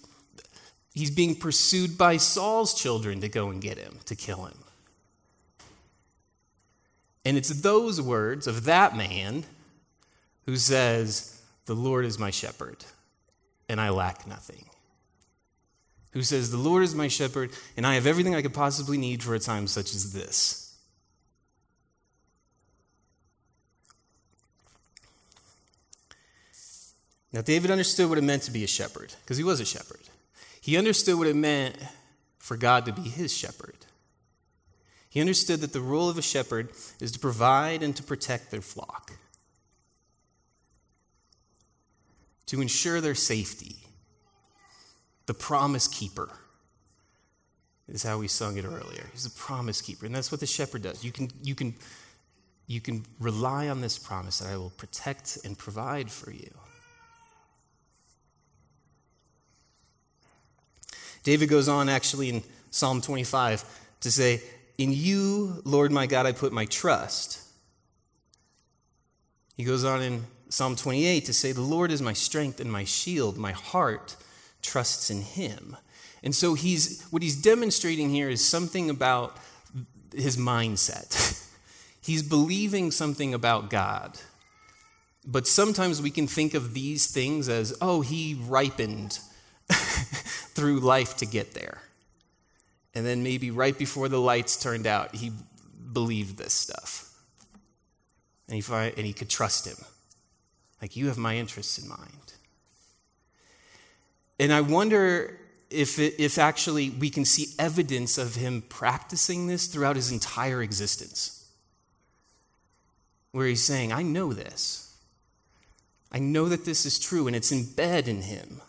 he's 0.95 1.11
being 1.11 1.35
pursued 1.35 1.97
by 1.97 2.17
Saul's 2.17 2.75
children 2.75 3.21
to 3.21 3.29
go 3.29 3.49
and 3.51 3.61
get 3.61 3.79
him, 3.79 3.99
to 4.07 4.15
kill 4.15 4.45
him. 4.45 4.59
And 7.25 7.37
it's 7.37 7.49
those 7.49 8.01
words 8.01 8.47
of 8.47 8.65
that 8.65 8.97
man 8.97 9.45
who 10.47 10.57
says, 10.57 11.41
The 11.67 11.75
Lord 11.75 12.05
is 12.05 12.19
my 12.19 12.31
shepherd 12.31 12.85
and 13.73 13.81
I 13.81 13.89
lack 13.89 14.27
nothing. 14.27 14.67
Who 16.13 16.23
says, 16.23 16.51
The 16.51 16.59
Lord 16.59 16.83
is 16.83 16.95
my 16.95 17.09
shepherd, 17.09 17.53
and 17.75 17.87
I 17.87 17.95
have 17.95 18.07
everything 18.07 18.35
I 18.35 18.43
could 18.43 18.53
possibly 18.53 18.99
need 18.99 19.23
for 19.23 19.35
a 19.35 19.39
time 19.39 19.67
such 19.67 19.95
as 19.95 20.13
this. 20.13 20.77
Now, 27.33 27.41
David 27.41 27.71
understood 27.71 28.11
what 28.11 28.19
it 28.19 28.25
meant 28.25 28.43
to 28.43 28.51
be 28.51 28.63
a 28.63 28.67
shepherd, 28.67 29.15
because 29.23 29.39
he 29.39 29.45
was 29.45 29.59
a 29.59 29.65
shepherd. 29.65 30.01
He 30.62 30.78
understood 30.78 31.19
what 31.19 31.26
it 31.26 31.37
meant 31.37 31.76
for 32.38 32.57
God 32.57 32.87
to 32.87 32.92
be 32.95 33.02
his 33.02 33.37
shepherd. 33.37 33.76
He 35.11 35.21
understood 35.21 35.61
that 35.61 35.75
the 35.75 35.81
role 35.83 36.09
of 36.09 36.16
a 36.16 36.23
shepherd 36.23 36.71
is 36.99 37.12
to 37.12 37.19
provide 37.19 37.83
and 37.83 37.95
to 37.97 38.02
protect 38.02 38.50
their 38.50 38.62
flock. 38.62 39.12
to 42.52 42.61
ensure 42.61 43.00
their 43.00 43.14
safety. 43.14 43.76
The 45.25 45.33
promise 45.33 45.88
keeper 45.88 46.28
is 47.88 48.02
how 48.02 48.19
we 48.19 48.28
sung 48.28 48.59
it 48.59 48.66
earlier. 48.66 49.07
He's 49.11 49.25
a 49.25 49.31
promise 49.31 49.81
keeper, 49.81 50.04
and 50.04 50.14
that's 50.14 50.31
what 50.31 50.40
the 50.40 50.47
shepherd 50.47 50.83
does. 50.83 51.02
You 51.02 51.12
can, 51.12 51.31
you 51.42 51.54
can, 51.54 51.75
you 52.66 52.83
can 52.83 53.07
rely 53.19 53.71
on 53.71 53.81
this 53.81 53.99
promise 53.99 54.40
that 54.40 54.52
I 54.52 54.59
will 54.59 54.69
protect 54.76 55.38
and 55.47 55.57
provide 55.57 56.11
for 56.11 56.31
you. 56.31 56.50
David 61.23 61.49
goes 61.49 61.69
on 61.69 61.88
actually 61.88 62.29
in 62.29 62.43
Psalm 62.71 63.00
25 63.00 63.64
to 64.00 64.11
say, 64.11 64.43
In 64.79 64.93
you, 64.93 65.62
Lord 65.64 65.93
my 65.93 66.07
God, 66.07 66.26
I 66.26 66.33
put 66.33 66.52
my 66.52 66.64
trust. 66.67 67.41
He 69.57 69.64
goes 69.64 69.85
on 69.85 70.02
in 70.02 70.25
Psalm 70.49 70.76
28 70.76 71.25
to 71.26 71.33
say, 71.33 71.52
The 71.52 71.61
Lord 71.61 71.91
is 71.93 72.02
my 72.02 72.12
strength 72.12 72.61
and 72.61 72.71
my 72.71 72.85
shield. 72.85 73.37
My 73.37 73.52
heart 73.52 74.17
trusts 74.62 75.11
in 75.11 75.23
him. 75.23 75.76
And 76.23 76.35
so 76.35 76.55
he's 76.55 77.02
what 77.11 77.23
he's 77.23 77.41
demonstrating 77.41 78.11
here 78.11 78.29
is 78.29 78.47
something 78.47 78.91
about 78.91 79.37
his 80.14 80.37
mindset. 80.37 81.49
he's 82.02 82.23
believing 82.23 82.91
something 82.91 83.35
about 83.35 83.71
God. 83.71 84.19
But 85.25 85.47
sometimes 85.47 86.02
we 86.02 86.11
can 86.11 86.26
think 86.26 86.55
of 86.55 86.75
these 86.75 87.07
things 87.07 87.49
as, 87.49 87.76
oh, 87.81 88.00
he 88.00 88.41
ripened 88.49 89.21
through 90.54 90.80
life 90.80 91.16
to 91.18 91.26
get 91.26 91.54
there. 91.54 91.82
And 92.94 93.06
then 93.06 93.23
maybe 93.23 93.50
right 93.50 93.76
before 93.76 94.09
the 94.09 94.21
lights 94.21 94.56
turned 94.62 94.87
out, 94.87 95.14
he 95.14 95.32
believed 95.92 96.37
this 96.37 96.52
stuff. 96.52 97.09
And 98.49 98.56
he, 98.56 98.61
find, 98.61 98.92
and 98.97 99.06
he 99.06 99.12
could 99.12 99.30
trust 99.30 99.66
him. 99.66 99.78
Like, 100.80 100.97
you 100.97 101.06
have 101.06 101.16
my 101.16 101.37
interests 101.37 101.78
in 101.78 101.88
mind. 101.88 102.35
And 104.38 104.52
I 104.52 104.61
wonder 104.61 105.38
if, 105.71 105.99
it, 105.99 106.16
if 106.18 106.38
actually 106.38 106.90
we 106.90 107.09
can 107.09 107.25
see 107.25 107.54
evidence 107.59 108.18
of 108.18 108.35
him 108.35 108.62
practicing 108.68 109.47
this 109.47 109.68
throughout 109.68 109.97
his 109.97 110.12
entire 110.12 110.62
existence. 110.62 111.49
Where 113.30 113.47
he's 113.47 113.64
saying, 113.64 113.92
I 113.92 114.02
know 114.02 114.32
this. 114.35 114.94
I 116.11 116.18
know 116.18 116.50
that 116.50 116.66
this 116.66 116.85
is 116.85 116.99
true, 116.99 117.26
and 117.26 117.35
it's 117.35 117.52
embedded 117.52 118.09
in 118.09 118.23
him 118.23 118.61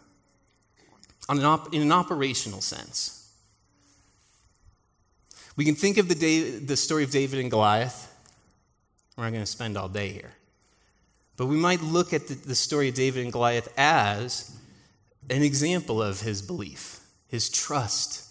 on 1.30 1.39
an 1.39 1.46
op- 1.46 1.74
in 1.74 1.82
an 1.82 1.92
operational 1.92 2.62
sense. 2.62 3.20
We 5.56 5.65
can 5.65 5.75
think 5.75 5.98
of 5.98 6.10
the, 6.10 6.15
day, 6.15 6.58
the 6.58 6.75
story 6.75 7.03
of 7.03 7.12
David 7.12 7.39
and 7.39 7.51
Goliath. 7.51 8.10
We're 9.15 9.25
not 9.25 9.32
going 9.32 9.44
to 9.44 9.51
spend 9.51 9.77
all 9.77 9.88
day 9.88 10.10
here. 10.10 10.34
But 11.38 11.46
we 11.46 11.56
might 11.56 11.82
look 11.82 12.13
at 12.13 12.27
the, 12.27 12.34
the 12.34 12.56
story 12.56 12.89
of 12.89 12.96
David 12.96 13.24
and 13.24 13.32
Goliath 13.32 13.72
as 13.77 14.56
an 15.30 15.44
example 15.44 16.01
of 16.01 16.22
his 16.22 16.42
belief, 16.42 17.00
his 17.27 17.50
trust 17.50 18.27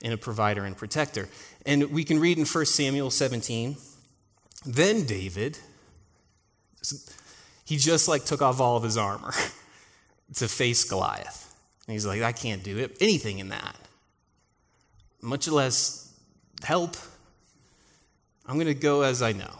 in 0.00 0.12
a 0.12 0.16
provider 0.16 0.64
and 0.64 0.76
protector. 0.76 1.28
And 1.66 1.90
we 1.90 2.04
can 2.04 2.20
read 2.20 2.38
in 2.38 2.46
1 2.46 2.66
Samuel 2.66 3.10
17 3.10 3.76
then 4.64 5.04
David, 5.04 5.58
he 7.64 7.76
just 7.76 8.08
like 8.08 8.24
took 8.24 8.42
off 8.42 8.60
all 8.60 8.76
of 8.76 8.82
his 8.82 8.96
armor 8.96 9.32
to 10.34 10.48
face 10.48 10.84
Goliath. 10.84 11.49
And 11.90 11.94
he's 11.96 12.06
like, 12.06 12.22
I 12.22 12.30
can't 12.30 12.62
do 12.62 12.78
it, 12.78 12.98
anything 13.00 13.40
in 13.40 13.48
that, 13.48 13.74
much 15.20 15.48
less 15.48 16.16
help. 16.62 16.96
I'm 18.46 18.54
going 18.54 18.68
to 18.68 18.74
go 18.74 19.02
as 19.02 19.22
I 19.22 19.32
know. 19.32 19.50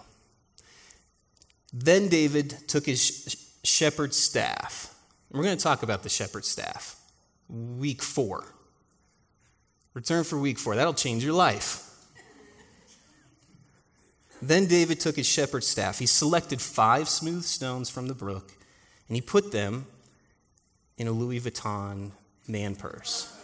Then 1.72 2.06
David 2.06 2.54
took 2.68 2.86
his 2.86 3.36
shepherd's 3.64 4.16
staff. 4.16 4.94
We're 5.32 5.42
going 5.42 5.56
to 5.56 5.62
talk 5.62 5.82
about 5.82 6.04
the 6.04 6.08
shepherd's 6.08 6.46
staff. 6.46 7.00
Week 7.48 8.00
four. 8.00 8.44
Return 9.94 10.22
for 10.22 10.38
week 10.38 10.60
four. 10.60 10.76
That'll 10.76 10.94
change 10.94 11.24
your 11.24 11.34
life. 11.34 11.84
Then 14.40 14.66
David 14.66 15.00
took 15.00 15.16
his 15.16 15.26
shepherd's 15.26 15.66
staff. 15.66 15.98
He 15.98 16.06
selected 16.06 16.60
five 16.60 17.08
smooth 17.08 17.42
stones 17.42 17.90
from 17.90 18.06
the 18.06 18.14
brook, 18.14 18.52
and 19.08 19.16
he 19.16 19.20
put 19.20 19.50
them 19.50 19.86
in 20.96 21.08
a 21.08 21.10
Louis 21.10 21.40
Vuitton 21.40 22.12
man 22.50 22.74
purse 22.76 23.36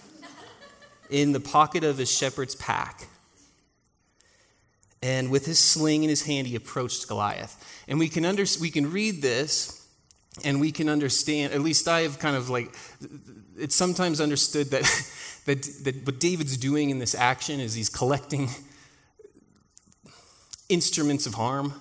in 1.11 1.33
the 1.33 1.41
pocket 1.41 1.85
of 1.85 1.99
his 1.99 2.11
shepherd's 2.11 2.55
pack. 2.55 3.07
And 5.03 5.31
with 5.31 5.47
his 5.47 5.59
sling 5.59 6.03
in 6.03 6.09
his 6.09 6.23
hand, 6.23 6.47
he 6.47 6.57
approached 6.57 7.07
Goliath. 7.07 7.85
And 7.87 7.99
we 7.99 8.09
can, 8.09 8.25
under, 8.25 8.45
we 8.61 8.71
can 8.71 8.91
read 8.91 9.23
this 9.23 9.87
and 10.45 10.61
we 10.61 10.73
can 10.73 10.89
understand, 10.89 11.53
at 11.53 11.61
least 11.61 11.89
I 11.89 12.01
have 12.01 12.19
kind 12.19 12.37
of 12.37 12.51
like, 12.51 12.75
it's 13.57 13.77
sometimes 13.77 14.21
understood 14.21 14.71
that, 14.71 14.83
that, 15.47 15.63
that 15.85 16.07
what 16.07 16.19
David's 16.19 16.57
doing 16.57 16.91
in 16.91 16.99
this 16.99 17.15
action 17.15 17.61
is 17.61 17.75
he's 17.75 17.89
collecting 17.89 18.49
instruments 20.69 21.27
of 21.27 21.35
harm. 21.35 21.73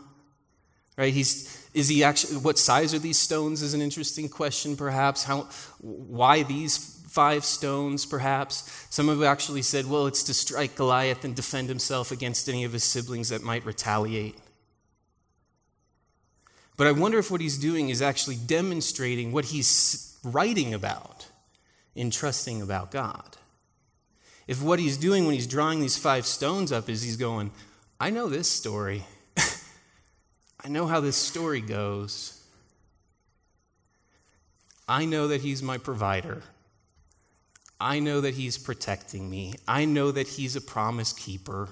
Right? 0.98 1.14
He's, 1.14 1.68
is 1.74 1.90
he 1.90 2.04
actually, 2.04 2.38
what 2.38 2.58
size 2.58 2.94
are 2.94 3.00
these 3.00 3.18
stones 3.18 3.62
is 3.62 3.74
an 3.74 3.82
interesting 3.82 4.30
question, 4.30 4.78
perhaps. 4.78 5.24
How, 5.24 5.48
why 5.82 6.44
these 6.44 6.95
five 7.16 7.46
stones, 7.46 8.06
perhaps. 8.06 8.86
Some 8.90 9.08
have 9.08 9.24
actually 9.24 9.62
said, 9.62 9.90
well, 9.90 10.06
it's 10.06 10.24
to 10.24 10.34
strike 10.34 10.76
Goliath 10.76 11.24
and 11.24 11.34
defend 11.34 11.70
himself 11.70 12.12
against 12.12 12.50
any 12.50 12.66
of 12.66 12.74
his 12.74 12.84
siblings 12.84 13.30
that 13.30 13.42
might 13.42 13.66
retaliate. 13.66 14.38
But 16.76 16.88
I 16.88 16.92
wonder 16.92 17.18
if 17.18 17.32
what 17.32 17.40
he's 17.40 17.58
doing 17.58 17.88
is 17.88 18.02
actually 18.02 18.36
demonstrating 18.36 19.32
what 19.32 19.46
he's 19.46 20.20
writing 20.26 20.74
about 20.74 21.26
in 21.96 22.12
trusting 22.12 22.62
about 22.62 22.92
God. 22.92 23.38
If 24.46 24.62
what 24.62 24.80
he's 24.80 24.98
doing 24.98 25.26
when 25.26 25.36
he's 25.36 25.48
drawing 25.48 25.80
these 25.80 25.98
five 25.98 26.26
stones 26.26 26.74
up 26.74 26.90
is 26.90 27.02
he's 27.02 27.16
going, 27.16 27.52
I 27.98 28.10
know 28.10 28.28
this 28.28 28.52
story. 28.52 29.06
I 29.38 30.68
know 30.68 30.86
how 30.86 31.00
this 31.00 31.16
story 31.16 31.62
goes. 31.62 32.44
I 34.86 35.06
know 35.06 35.30
that 35.30 35.40
he's 35.40 35.64
my 35.64 35.78
provider. 35.78 36.44
I 37.80 38.00
know 38.00 38.22
that 38.22 38.36
He's 38.36 38.58
protecting 38.58 39.30
me. 39.30 39.56
I 39.68 39.86
know 39.86 40.12
that 40.12 40.28
He's 40.28 40.56
a 40.56 40.62
promise 40.62 41.14
keeper. 41.14 41.70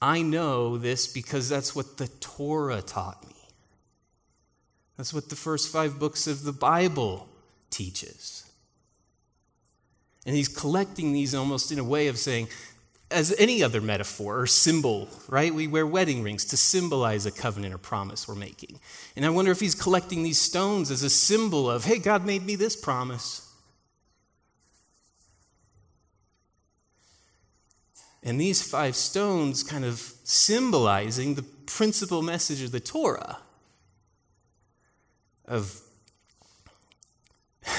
I 0.00 0.22
know 0.22 0.76
this 0.76 1.06
because 1.06 1.48
that's 1.48 1.74
what 1.74 1.96
the 1.96 2.08
Torah 2.08 2.82
taught 2.82 3.26
me. 3.26 3.34
That's 4.96 5.12
what 5.12 5.28
the 5.28 5.36
first 5.36 5.70
five 5.70 5.98
books 5.98 6.26
of 6.26 6.44
the 6.44 6.52
Bible 6.52 7.28
teaches. 7.70 8.50
And 10.24 10.34
he's 10.34 10.48
collecting 10.48 11.12
these 11.12 11.34
almost 11.34 11.70
in 11.70 11.78
a 11.78 11.84
way 11.84 12.08
of 12.08 12.18
saying, 12.18 12.48
as 13.10 13.34
any 13.38 13.62
other 13.62 13.80
metaphor 13.80 14.40
or 14.40 14.46
symbol, 14.46 15.08
right? 15.28 15.54
We 15.54 15.68
wear 15.68 15.86
wedding 15.86 16.22
rings 16.22 16.44
to 16.46 16.56
symbolize 16.56 17.24
a 17.24 17.30
covenant 17.30 17.72
or 17.72 17.78
promise 17.78 18.26
we're 18.26 18.34
making. 18.34 18.80
And 19.14 19.24
I 19.24 19.30
wonder 19.30 19.52
if 19.52 19.60
he's 19.60 19.76
collecting 19.76 20.22
these 20.22 20.40
stones 20.40 20.90
as 20.90 21.02
a 21.02 21.10
symbol 21.10 21.70
of, 21.70 21.84
hey, 21.84 21.98
God 21.98 22.26
made 22.26 22.44
me 22.44 22.56
this 22.56 22.74
promise. 22.74 23.42
And 28.24 28.40
these 28.40 28.60
five 28.60 28.96
stones 28.96 29.62
kind 29.62 29.84
of 29.84 30.00
symbolizing 30.24 31.36
the 31.36 31.44
principal 31.44 32.22
message 32.22 32.60
of 32.62 32.72
the 32.72 32.80
Torah 32.80 33.38
of 35.44 35.80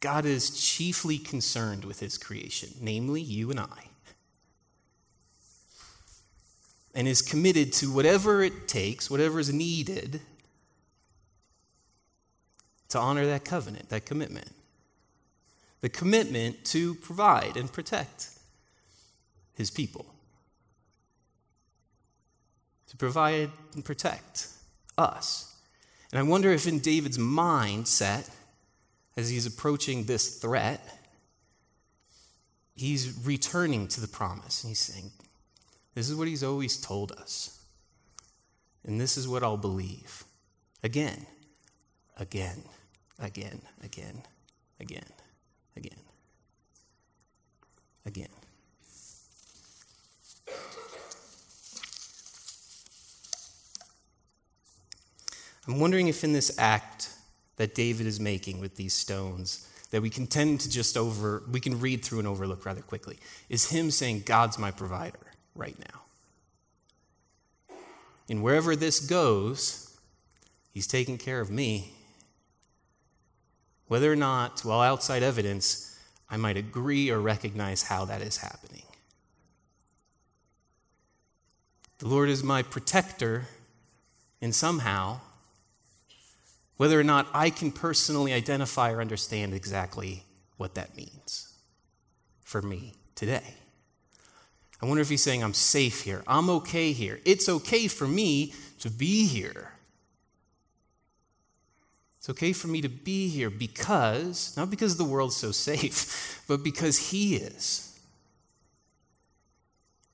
God 0.00 0.24
is 0.24 0.58
chiefly 0.58 1.18
concerned 1.18 1.84
with 1.84 2.00
his 2.00 2.16
creation, 2.16 2.70
namely 2.80 3.20
you 3.20 3.50
and 3.50 3.60
I 3.60 3.90
and 6.96 7.06
is 7.06 7.20
committed 7.20 7.74
to 7.74 7.92
whatever 7.92 8.42
it 8.42 8.66
takes, 8.66 9.10
whatever 9.10 9.38
is 9.38 9.52
needed 9.52 10.22
to 12.88 12.98
honor 12.98 13.26
that 13.26 13.44
covenant, 13.44 13.90
that 13.90 14.06
commitment. 14.06 14.50
The 15.82 15.90
commitment 15.90 16.64
to 16.66 16.94
provide 16.94 17.58
and 17.58 17.70
protect 17.70 18.30
his 19.54 19.70
people, 19.70 20.06
to 22.88 22.96
provide 22.96 23.50
and 23.74 23.84
protect 23.84 24.48
us. 24.96 25.54
And 26.10 26.18
I 26.18 26.22
wonder 26.22 26.50
if 26.50 26.66
in 26.66 26.78
David's 26.78 27.18
mindset, 27.18 28.30
as 29.18 29.28
he's 29.28 29.44
approaching 29.44 30.04
this 30.04 30.38
threat, 30.38 30.82
he's 32.74 33.18
returning 33.26 33.86
to 33.88 34.00
the 34.00 34.08
promise 34.08 34.64
and 34.64 34.70
he's 34.70 34.78
saying, 34.78 35.10
this 35.96 36.10
is 36.10 36.14
what 36.14 36.28
he's 36.28 36.44
always 36.44 36.76
told 36.76 37.10
us. 37.12 37.58
And 38.84 39.00
this 39.00 39.16
is 39.16 39.26
what 39.26 39.42
I'll 39.42 39.56
believe. 39.56 40.24
Again, 40.82 41.24
again, 42.18 42.62
again, 43.18 43.62
again, 43.82 44.20
again, 44.78 45.06
again, 45.74 45.98
again. 48.04 48.28
I'm 55.66 55.80
wondering 55.80 56.08
if 56.08 56.22
in 56.22 56.34
this 56.34 56.54
act 56.58 57.08
that 57.56 57.74
David 57.74 58.06
is 58.06 58.20
making 58.20 58.60
with 58.60 58.76
these 58.76 58.92
stones, 58.92 59.66
that 59.92 60.02
we 60.02 60.10
can 60.10 60.26
tend 60.26 60.60
to 60.60 60.68
just 60.68 60.98
over, 60.98 61.42
we 61.50 61.58
can 61.58 61.80
read 61.80 62.04
through 62.04 62.18
and 62.18 62.28
overlook 62.28 62.66
rather 62.66 62.82
quickly, 62.82 63.16
is 63.48 63.70
him 63.70 63.90
saying, 63.90 64.24
God's 64.26 64.58
my 64.58 64.70
provider 64.70 65.25
right 65.56 65.76
now. 65.78 66.02
And 68.28 68.42
wherever 68.42 68.74
this 68.76 69.00
goes, 69.00 69.86
He's 70.76 70.86
taking 70.86 71.16
care 71.16 71.40
of 71.40 71.48
me. 71.48 71.94
Whether 73.88 74.12
or 74.12 74.16
not, 74.16 74.62
well, 74.62 74.82
outside 74.82 75.22
evidence, 75.22 75.98
I 76.28 76.36
might 76.36 76.58
agree 76.58 77.08
or 77.08 77.18
recognize 77.18 77.84
how 77.84 78.04
that 78.04 78.20
is 78.20 78.36
happening. 78.36 78.82
The 81.96 82.08
Lord 82.08 82.28
is 82.28 82.44
my 82.44 82.62
protector, 82.62 83.46
and 84.42 84.54
somehow 84.54 85.20
whether 86.76 87.00
or 87.00 87.04
not 87.04 87.26
I 87.32 87.48
can 87.48 87.72
personally 87.72 88.34
identify 88.34 88.92
or 88.92 89.00
understand 89.00 89.54
exactly 89.54 90.24
what 90.58 90.74
that 90.74 90.94
means 90.94 91.54
for 92.42 92.60
me 92.60 92.92
today. 93.14 93.54
I 94.82 94.86
wonder 94.86 95.00
if 95.00 95.08
he's 95.08 95.22
saying, 95.22 95.42
I'm 95.42 95.54
safe 95.54 96.02
here. 96.02 96.22
I'm 96.26 96.50
okay 96.50 96.92
here. 96.92 97.20
It's 97.24 97.48
okay 97.48 97.88
for 97.88 98.06
me 98.06 98.52
to 98.80 98.90
be 98.90 99.26
here. 99.26 99.72
It's 102.18 102.28
okay 102.30 102.52
for 102.52 102.68
me 102.68 102.80
to 102.82 102.88
be 102.88 103.28
here 103.28 103.50
because, 103.50 104.54
not 104.56 104.68
because 104.68 104.96
the 104.96 105.04
world's 105.04 105.36
so 105.36 105.52
safe, 105.52 106.42
but 106.48 106.62
because 106.62 107.10
he 107.10 107.36
is. 107.36 107.98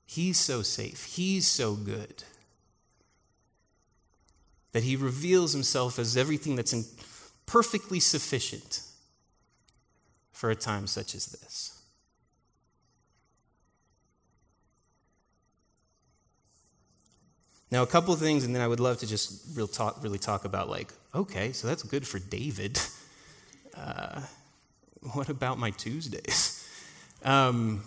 He's 0.05 0.37
so 0.37 0.61
safe. 0.61 1.05
He's 1.05 1.47
so 1.47 1.73
good 1.73 2.23
that 4.71 4.83
he 4.83 4.95
reveals 4.95 5.53
himself 5.53 5.97
as 5.97 6.15
everything 6.15 6.55
that's 6.55 6.73
perfectly 7.45 7.99
sufficient 7.99 8.81
for 10.31 10.51
a 10.51 10.55
time 10.55 10.87
such 10.87 11.15
as 11.15 11.25
this. 11.27 11.72
Now, 17.73 17.81
a 17.81 17.87
couple 17.87 18.13
of 18.13 18.19
things, 18.19 18.43
and 18.43 18.53
then 18.53 18.61
I 18.61 18.67
would 18.67 18.79
love 18.79 18.99
to 18.99 19.07
just 19.07 19.57
real 19.57 19.67
talk, 19.67 20.03
really 20.03 20.19
talk 20.19 20.45
about, 20.45 20.69
like, 20.69 20.93
okay, 21.15 21.53
so 21.53 21.67
that's 21.67 21.81
good 21.81 22.07
for 22.07 22.19
David. 22.19 22.79
Uh, 23.75 24.21
what 25.13 25.29
about 25.29 25.57
my 25.57 25.71
Tuesdays? 25.71 26.59
Um, 27.25 27.81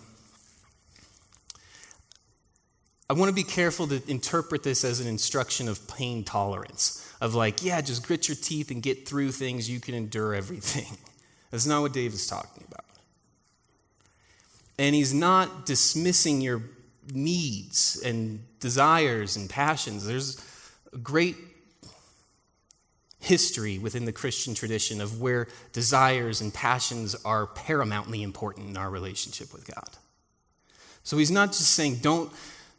I 3.09 3.13
want 3.13 3.29
to 3.29 3.33
be 3.33 3.43
careful 3.43 3.87
to 3.87 4.01
interpret 4.09 4.63
this 4.63 4.83
as 4.83 4.99
an 4.99 5.07
instruction 5.07 5.69
of 5.69 5.87
pain 5.87 6.23
tolerance, 6.25 7.09
of 7.21 7.35
like, 7.35 7.63
yeah, 7.63 7.79
just 7.79 8.05
grit 8.05 8.27
your 8.27 8.35
teeth 8.35 8.71
and 8.71 8.81
get 8.81 9.07
through 9.07 9.31
things, 9.31 9.69
you 9.69 9.79
can 9.79 9.93
endure 9.93 10.33
everything. 10.33 10.97
That's 11.51 11.67
not 11.67 11.83
what 11.83 11.93
David's 11.93 12.27
talking 12.27 12.65
about. 12.67 12.83
And 14.77 14.93
he's 14.93 15.13
not 15.13 15.65
dismissing 15.65 16.41
your 16.41 16.61
needs 17.13 18.01
and 18.03 18.43
desires 18.59 19.35
and 19.35 19.49
passions. 19.49 20.05
There's 20.05 20.43
a 20.93 20.97
great 20.97 21.35
history 23.19 23.77
within 23.77 24.05
the 24.05 24.11
Christian 24.11 24.53
tradition 24.53 25.01
of 25.01 25.19
where 25.19 25.47
desires 25.73 26.41
and 26.41 26.53
passions 26.53 27.15
are 27.25 27.47
paramountly 27.47 28.21
important 28.21 28.69
in 28.69 28.77
our 28.77 28.89
relationship 28.89 29.51
with 29.53 29.67
God. 29.73 29.89
So 31.03 31.17
he's 31.17 31.31
not 31.31 31.49
just 31.49 31.71
saying, 31.71 31.97
don't 31.97 32.31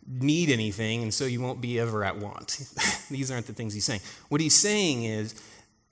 need 0.07 0.49
anything, 0.51 1.03
and 1.03 1.13
so 1.13 1.25
you 1.25 1.41
won't 1.41 1.61
be 1.61 1.79
ever 1.79 2.05
at 2.05 2.17
want. 2.17 2.59
These 3.11 3.31
aren't 3.31 3.47
the 3.47 3.53
things 3.53 3.75
he's 3.75 3.85
saying. 3.85 4.01
What 4.29 4.41
he's 4.41 4.55
saying 4.55 5.05
is, 5.05 5.35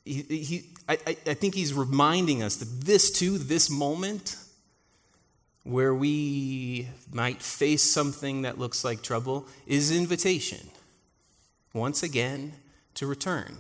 he, 0.04 0.22
he 0.22 0.64
I, 0.88 0.98
I 1.04 1.34
think 1.34 1.54
he's 1.54 1.74
reminding 1.74 2.42
us 2.42 2.56
that 2.56 2.80
this 2.80 3.10
too, 3.10 3.38
this 3.38 3.68
moment, 3.68 4.36
where 5.66 5.94
we 5.94 6.88
might 7.12 7.42
face 7.42 7.82
something 7.82 8.42
that 8.42 8.58
looks 8.58 8.84
like 8.84 9.02
trouble, 9.02 9.46
is 9.66 9.90
invitation, 9.90 10.70
once 11.74 12.02
again, 12.02 12.52
to 12.94 13.06
return 13.06 13.56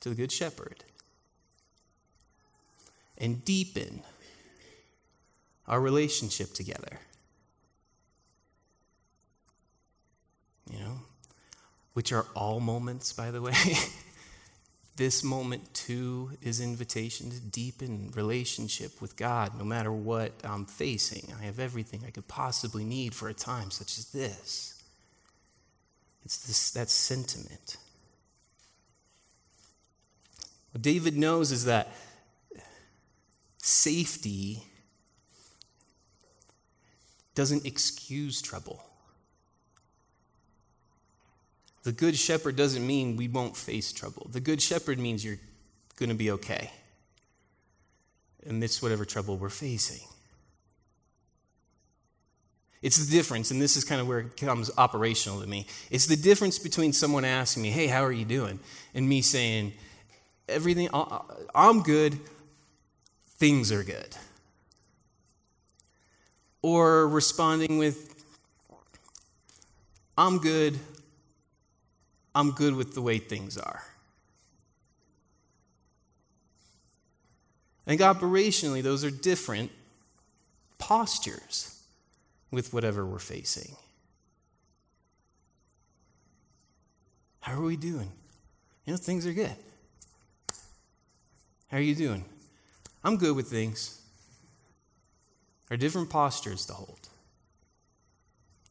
to 0.00 0.08
the 0.08 0.14
Good 0.14 0.32
Shepherd 0.32 0.84
and 3.18 3.44
deepen 3.44 4.02
our 5.68 5.80
relationship 5.80 6.52
together. 6.54 6.98
you 10.72 10.78
know, 10.78 11.00
which 11.94 12.12
are 12.12 12.26
all 12.34 12.60
moments, 12.60 13.12
by 13.12 13.30
the 13.30 13.42
way. 13.42 13.52
this 15.00 15.24
moment 15.24 15.72
too 15.72 16.30
is 16.42 16.60
invitation 16.60 17.30
to 17.30 17.40
deepen 17.40 18.12
relationship 18.14 19.00
with 19.00 19.16
God 19.16 19.56
no 19.56 19.64
matter 19.64 19.90
what 19.90 20.32
I'm 20.44 20.66
facing. 20.66 21.32
I 21.40 21.44
have 21.44 21.58
everything 21.58 22.02
I 22.06 22.10
could 22.10 22.28
possibly 22.28 22.84
need 22.84 23.14
for 23.14 23.30
a 23.30 23.32
time 23.32 23.70
such 23.70 23.96
as 23.96 24.12
this. 24.12 24.78
It's 26.22 26.46
this 26.46 26.72
that 26.72 26.90
sentiment. 26.90 27.78
What 30.72 30.82
David 30.82 31.16
knows 31.16 31.50
is 31.50 31.64
that 31.64 31.88
safety 33.56 34.64
doesn't 37.34 37.64
excuse 37.64 38.42
trouble. 38.42 38.84
The 41.82 41.92
good 41.92 42.16
shepherd 42.16 42.56
doesn't 42.56 42.86
mean 42.86 43.16
we 43.16 43.28
won't 43.28 43.56
face 43.56 43.92
trouble. 43.92 44.28
The 44.30 44.40
good 44.40 44.60
shepherd 44.60 44.98
means 44.98 45.24
you're 45.24 45.38
going 45.96 46.10
to 46.10 46.14
be 46.14 46.30
okay 46.32 46.70
amidst 48.46 48.82
whatever 48.82 49.04
trouble 49.04 49.36
we're 49.36 49.48
facing. 49.48 50.06
It's 52.82 52.96
the 52.96 53.10
difference, 53.14 53.50
and 53.50 53.60
this 53.60 53.76
is 53.76 53.84
kind 53.84 54.00
of 54.00 54.08
where 54.08 54.20
it 54.20 54.36
becomes 54.36 54.70
operational 54.78 55.42
to 55.42 55.46
me. 55.46 55.66
It's 55.90 56.06
the 56.06 56.16
difference 56.16 56.58
between 56.58 56.94
someone 56.94 57.26
asking 57.26 57.62
me, 57.62 57.70
Hey, 57.70 57.86
how 57.86 58.04
are 58.04 58.12
you 58.12 58.24
doing? 58.24 58.58
and 58.94 59.08
me 59.08 59.20
saying, 59.20 59.72
Everything, 60.48 60.88
uh, 60.92 61.02
uh, 61.02 61.22
I'm 61.54 61.82
good, 61.82 62.18
things 63.36 63.70
are 63.70 63.84
good. 63.84 64.16
Or 66.62 67.06
responding 67.06 67.78
with, 67.78 68.24
I'm 70.16 70.38
good, 70.38 70.78
I'm 72.34 72.52
good 72.52 72.74
with 72.74 72.94
the 72.94 73.02
way 73.02 73.18
things 73.18 73.58
are. 73.58 73.82
I 77.86 77.90
think 77.90 78.00
operationally, 78.02 78.82
those 78.82 79.04
are 79.04 79.10
different 79.10 79.70
postures 80.78 81.82
with 82.50 82.72
whatever 82.72 83.04
we're 83.04 83.18
facing. 83.18 83.74
How 87.40 87.54
are 87.54 87.64
we 87.64 87.76
doing? 87.76 88.12
You 88.84 88.92
know, 88.92 88.96
things 88.96 89.26
are 89.26 89.32
good. 89.32 89.56
How 91.68 91.78
are 91.78 91.80
you 91.80 91.94
doing? 91.94 92.24
I'm 93.02 93.16
good 93.16 93.34
with 93.34 93.48
things. 93.48 94.00
Are 95.70 95.76
different 95.76 96.10
postures 96.10 96.66
to 96.66 96.74
hold. 96.74 97.08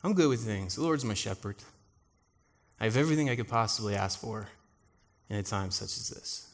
I'm 0.03 0.13
good 0.13 0.29
with 0.29 0.41
things. 0.41 0.75
The 0.75 0.81
Lord's 0.81 1.05
my 1.05 1.13
shepherd. 1.13 1.55
I 2.79 2.85
have 2.85 2.97
everything 2.97 3.29
I 3.29 3.35
could 3.35 3.47
possibly 3.47 3.95
ask 3.95 4.19
for 4.19 4.47
in 5.29 5.35
a 5.35 5.43
time 5.43 5.71
such 5.71 5.97
as 5.97 6.09
this. 6.09 6.49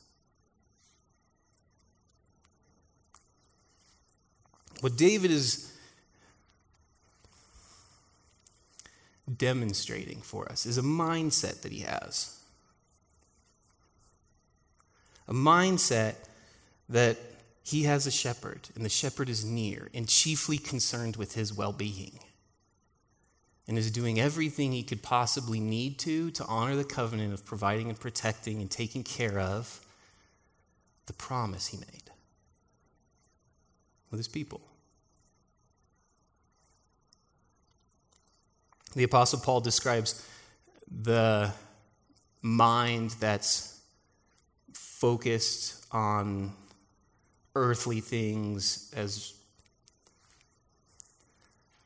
What 4.82 4.98
David 4.98 5.32
is 5.32 5.72
demonstrating 9.38 10.22
for 10.22 10.52
us 10.52 10.66
is 10.66 10.78
a 10.78 10.84
mindset 10.84 11.62
that 11.62 11.72
he 11.72 11.80
has. 11.80 12.40
A 15.28 15.34
mindset 15.34 16.16
that 16.90 17.18
he 17.64 17.84
has 17.84 18.06
a 18.06 18.12
shepherd, 18.12 18.70
and 18.76 18.86
the 18.86 18.90
shepherd 18.90 19.28
is 19.28 19.44
near 19.44 19.90
and 19.94 20.08
chiefly 20.08 20.58
concerned 20.58 21.16
with 21.16 21.34
his 21.34 21.52
well 21.52 21.74
being 21.74 22.20
and 23.68 23.78
is 23.78 23.90
doing 23.90 24.20
everything 24.20 24.72
he 24.72 24.84
could 24.84 25.02
possibly 25.02 25.60
need 25.60 25.98
to 26.00 26.30
to 26.32 26.46
honor 26.46 26.76
the 26.76 26.84
covenant 26.84 27.34
of 27.34 27.46
providing 27.46 27.90
and 27.90 28.00
protecting 28.00 28.62
and 28.62 28.70
taking 28.70 29.04
care 29.04 29.40
of 29.40 29.82
the 31.08 31.14
promise 31.14 31.68
he 31.68 31.78
made 31.78 32.12
with 34.12 34.20
his 34.20 34.28
people. 34.28 34.62
The 38.96 39.04
Apostle 39.04 39.40
Paul 39.40 39.62
describes 39.62 40.26
the 40.90 41.52
mind 42.42 43.12
that's 43.20 43.82
focused 44.74 45.86
on 45.92 46.54
earthly 47.56 48.00
things 48.00 48.94
as 48.96 49.34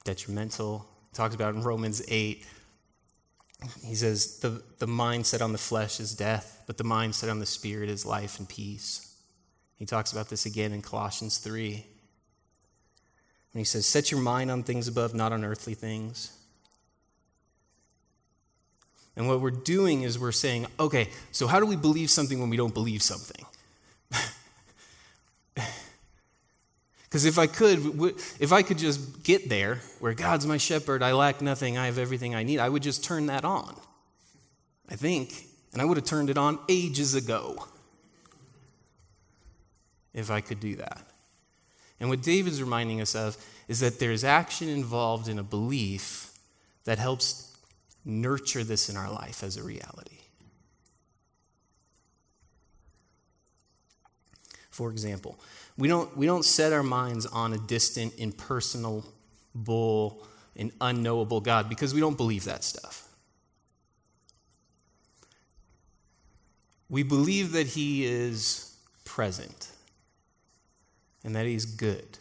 detrimental 0.03 0.87
talks 1.19 1.35
about 1.35 1.53
in 1.53 1.63
Romans 1.63 2.01
8. 2.07 2.45
He 3.83 3.95
says, 3.95 4.39
the, 4.39 4.63
the 4.77 4.85
mindset 4.85 5.41
on 5.41 5.51
the 5.51 5.57
flesh 5.57 5.99
is 5.99 6.15
death, 6.15 6.63
but 6.65 6.77
the 6.77 6.85
mindset 6.85 7.29
on 7.29 7.39
the 7.39 7.45
spirit 7.45 7.89
is 7.89 8.05
life 8.05 8.39
and 8.39 8.47
peace. 8.47 9.13
He 9.75 9.85
talks 9.85 10.13
about 10.13 10.29
this 10.29 10.45
again 10.45 10.71
in 10.71 10.81
Colossians 10.81 11.37
3. 11.37 11.73
And 11.73 13.59
he 13.59 13.65
says, 13.65 13.85
Set 13.85 14.11
your 14.11 14.21
mind 14.21 14.49
on 14.49 14.63
things 14.63 14.87
above, 14.87 15.13
not 15.13 15.33
on 15.33 15.43
earthly 15.43 15.73
things. 15.73 16.31
And 19.17 19.27
what 19.27 19.41
we're 19.41 19.51
doing 19.51 20.03
is 20.03 20.17
we're 20.17 20.31
saying, 20.31 20.67
okay, 20.79 21.09
so 21.33 21.47
how 21.47 21.59
do 21.59 21.65
we 21.65 21.75
believe 21.75 22.09
something 22.09 22.39
when 22.39 22.49
we 22.49 22.55
don't 22.55 22.73
believe 22.73 23.01
something? 23.01 23.45
Because 27.09 27.25
if 27.25 27.39
I 27.39 27.47
could, 27.47 28.13
if 28.39 28.53
I 28.53 28.61
could 28.61 28.77
just 28.77 29.23
get 29.23 29.49
there 29.49 29.79
where 29.99 30.13
God's 30.13 30.45
my 30.45 30.57
shepherd, 30.57 31.01
I 31.01 31.13
lack 31.13 31.41
nothing, 31.41 31.75
I 31.75 31.87
have 31.87 31.97
everything 31.97 32.35
I 32.35 32.43
need, 32.43 32.59
I 32.59 32.69
would 32.69 32.83
just 32.83 33.03
turn 33.03 33.25
that 33.25 33.43
on. 33.43 33.75
I 34.87 34.95
think. 34.95 35.47
And 35.73 35.81
I 35.81 35.85
would 35.85 35.97
have 35.97 36.05
turned 36.05 36.29
it 36.29 36.37
on 36.37 36.59
ages 36.67 37.15
ago. 37.15 37.65
if 40.13 40.31
I 40.31 40.41
could 40.41 40.59
do 40.59 40.75
that. 40.77 41.03
And 41.99 42.09
what 42.09 42.21
David's 42.21 42.61
reminding 42.61 43.01
us 43.01 43.15
of 43.15 43.37
is 43.67 43.79
that 43.81 43.99
there's 43.99 44.23
action 44.23 44.69
involved 44.69 45.27
in 45.27 45.37
a 45.39 45.43
belief 45.43 46.31
that 46.85 46.97
helps 46.97 47.55
nurture 48.05 48.63
this 48.63 48.89
in 48.89 48.97
our 48.97 49.11
life 49.11 49.43
as 49.43 49.57
a 49.57 49.63
reality. 49.63 50.18
For 54.79 54.91
example, 54.91 55.37
we 55.77 55.89
don't, 55.89 56.15
we 56.15 56.25
don't 56.25 56.45
set 56.45 56.71
our 56.71 56.83
minds 56.83 57.25
on 57.25 57.51
a 57.51 57.57
distant, 57.57 58.13
impersonal, 58.17 59.03
bull, 59.53 60.25
and 60.55 60.71
unknowable 60.79 61.41
God 61.41 61.67
because 61.67 61.93
we 61.93 61.99
don't 61.99 62.15
believe 62.15 62.45
that 62.45 62.63
stuff. 62.63 63.09
We 66.89 67.03
believe 67.03 67.51
that 67.51 67.67
He 67.67 68.05
is 68.05 68.73
present 69.03 69.67
and 71.25 71.35
that 71.35 71.45
He's 71.45 71.65
good 71.65 72.17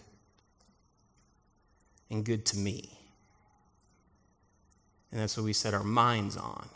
and 2.11 2.25
good 2.25 2.45
to 2.47 2.57
me. 2.57 2.91
And 5.13 5.21
that's 5.21 5.37
what 5.37 5.45
we 5.45 5.53
set 5.53 5.75
our 5.75 5.85
minds 5.85 6.37
on. 6.37 6.69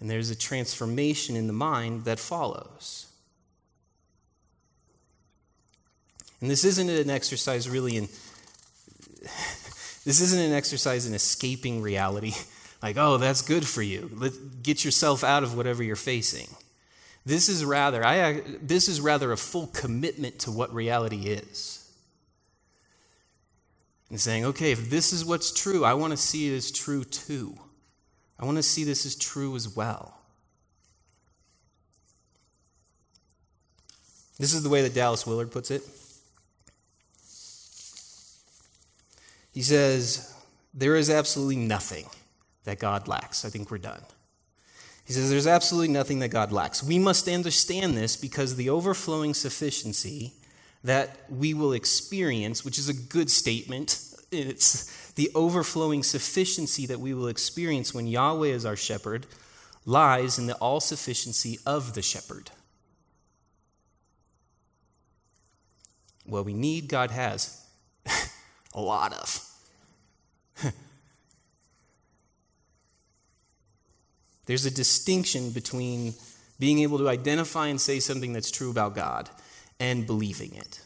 And 0.00 0.08
there's 0.08 0.30
a 0.30 0.34
transformation 0.34 1.36
in 1.36 1.46
the 1.46 1.52
mind 1.52 2.06
that 2.06 2.18
follows. 2.18 3.11
And 6.42 6.50
this 6.50 6.64
isn't 6.64 6.90
an 6.90 7.08
exercise 7.08 7.70
really 7.70 7.96
in 7.96 8.08
this 10.04 10.20
isn't 10.20 10.40
an 10.40 10.52
exercise 10.52 11.06
in 11.06 11.14
escaping 11.14 11.80
reality. 11.80 12.34
Like, 12.82 12.96
oh, 12.96 13.16
that's 13.16 13.42
good 13.42 13.64
for 13.64 13.80
you. 13.80 14.10
Let, 14.12 14.32
get 14.64 14.84
yourself 14.84 15.22
out 15.22 15.44
of 15.44 15.56
whatever 15.56 15.84
you're 15.84 15.94
facing. 15.94 16.48
This 17.24 17.48
is 17.48 17.64
rather, 17.64 18.04
I, 18.04 18.20
uh, 18.20 18.40
this 18.60 18.88
is 18.88 19.00
rather 19.00 19.30
a 19.30 19.36
full 19.36 19.68
commitment 19.68 20.40
to 20.40 20.50
what 20.50 20.74
reality 20.74 21.28
is. 21.28 21.88
And 24.10 24.20
saying, 24.20 24.46
okay, 24.46 24.72
if 24.72 24.90
this 24.90 25.12
is 25.12 25.24
what's 25.24 25.52
true, 25.52 25.84
I 25.84 25.94
want 25.94 26.10
to 26.10 26.16
see 26.16 26.52
it 26.52 26.56
as 26.56 26.72
true 26.72 27.04
too. 27.04 27.56
I 28.36 28.46
want 28.46 28.56
to 28.56 28.64
see 28.64 28.82
this 28.82 29.06
as 29.06 29.14
true 29.14 29.54
as 29.54 29.68
well. 29.68 30.18
This 34.40 34.54
is 34.54 34.64
the 34.64 34.68
way 34.68 34.82
that 34.82 34.92
Dallas 34.92 35.24
Willard 35.24 35.52
puts 35.52 35.70
it. 35.70 35.82
He 39.52 39.62
says, 39.62 40.34
There 40.74 40.96
is 40.96 41.10
absolutely 41.10 41.56
nothing 41.56 42.06
that 42.64 42.78
God 42.78 43.06
lacks. 43.06 43.44
I 43.44 43.50
think 43.50 43.70
we're 43.70 43.78
done. 43.78 44.02
He 45.04 45.12
says, 45.12 45.30
There's 45.30 45.46
absolutely 45.46 45.92
nothing 45.92 46.18
that 46.20 46.28
God 46.28 46.50
lacks. 46.50 46.82
We 46.82 46.98
must 46.98 47.28
understand 47.28 47.96
this 47.96 48.16
because 48.16 48.56
the 48.56 48.70
overflowing 48.70 49.34
sufficiency 49.34 50.32
that 50.84 51.10
we 51.30 51.54
will 51.54 51.72
experience, 51.72 52.64
which 52.64 52.78
is 52.78 52.88
a 52.88 52.94
good 52.94 53.30
statement, 53.30 53.98
it's 54.32 55.12
the 55.12 55.30
overflowing 55.34 56.02
sufficiency 56.02 56.86
that 56.86 57.00
we 57.00 57.14
will 57.14 57.28
experience 57.28 57.94
when 57.94 58.06
Yahweh 58.06 58.48
is 58.48 58.64
our 58.64 58.76
shepherd, 58.76 59.26
lies 59.84 60.38
in 60.38 60.46
the 60.46 60.54
all 60.56 60.80
sufficiency 60.80 61.58
of 61.66 61.94
the 61.94 62.02
shepherd. 62.02 62.50
What 66.24 66.44
we 66.44 66.54
need, 66.54 66.88
God 66.88 67.10
has. 67.10 67.61
A 68.74 68.80
lot 68.80 69.12
of. 69.12 69.48
There's 74.46 74.66
a 74.66 74.70
distinction 74.70 75.50
between 75.50 76.14
being 76.58 76.80
able 76.80 76.98
to 76.98 77.08
identify 77.08 77.68
and 77.68 77.80
say 77.80 78.00
something 78.00 78.32
that's 78.32 78.50
true 78.50 78.70
about 78.70 78.94
God 78.94 79.28
and 79.80 80.06
believing 80.06 80.54
it. 80.54 80.80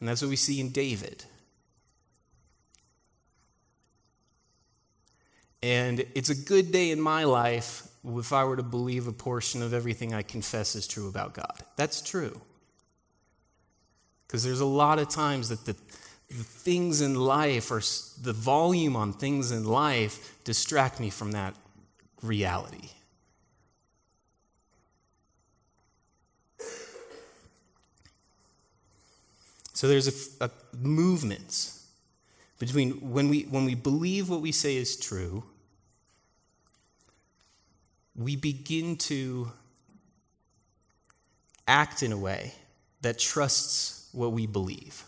And 0.00 0.08
that's 0.08 0.22
what 0.22 0.28
we 0.28 0.36
see 0.36 0.60
in 0.60 0.70
David. 0.70 1.24
And 5.62 6.04
it's 6.14 6.30
a 6.30 6.34
good 6.34 6.70
day 6.70 6.90
in 6.90 7.00
my 7.00 7.24
life 7.24 7.88
if 8.04 8.32
I 8.32 8.44
were 8.44 8.56
to 8.56 8.62
believe 8.62 9.08
a 9.08 9.12
portion 9.12 9.62
of 9.62 9.74
everything 9.74 10.14
I 10.14 10.22
confess 10.22 10.76
is 10.76 10.86
true 10.86 11.08
about 11.08 11.34
God. 11.34 11.62
That's 11.76 12.00
true. 12.00 12.40
Because 14.28 14.44
there's 14.44 14.60
a 14.60 14.66
lot 14.66 14.98
of 14.98 15.08
times 15.08 15.48
that 15.48 15.64
the, 15.64 15.74
the 16.28 16.44
things 16.44 17.00
in 17.00 17.14
life 17.14 17.70
or 17.70 17.80
the 18.22 18.34
volume 18.34 18.94
on 18.94 19.14
things 19.14 19.50
in 19.50 19.64
life 19.64 20.38
distract 20.44 21.00
me 21.00 21.08
from 21.08 21.32
that 21.32 21.54
reality. 22.22 22.90
So 29.72 29.88
there's 29.88 30.36
a, 30.40 30.44
a 30.46 30.50
movement 30.76 31.72
between 32.58 32.90
when 33.12 33.28
we, 33.28 33.42
when 33.42 33.64
we 33.64 33.74
believe 33.74 34.28
what 34.28 34.40
we 34.40 34.52
say 34.52 34.76
is 34.76 34.96
true, 34.96 35.44
we 38.14 38.36
begin 38.36 38.96
to 38.96 39.52
act 41.66 42.02
in 42.02 42.12
a 42.12 42.18
way 42.18 42.52
that 43.02 43.18
trusts 43.18 43.97
what 44.12 44.32
we 44.32 44.46
believe. 44.46 45.04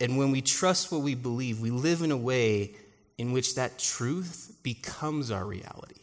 And 0.00 0.16
when 0.16 0.30
we 0.30 0.40
trust 0.40 0.90
what 0.90 1.02
we 1.02 1.14
believe, 1.14 1.60
we 1.60 1.70
live 1.70 2.02
in 2.02 2.10
a 2.10 2.16
way 2.16 2.74
in 3.18 3.32
which 3.32 3.54
that 3.56 3.78
truth 3.78 4.56
becomes 4.62 5.30
our 5.30 5.44
reality, 5.44 6.00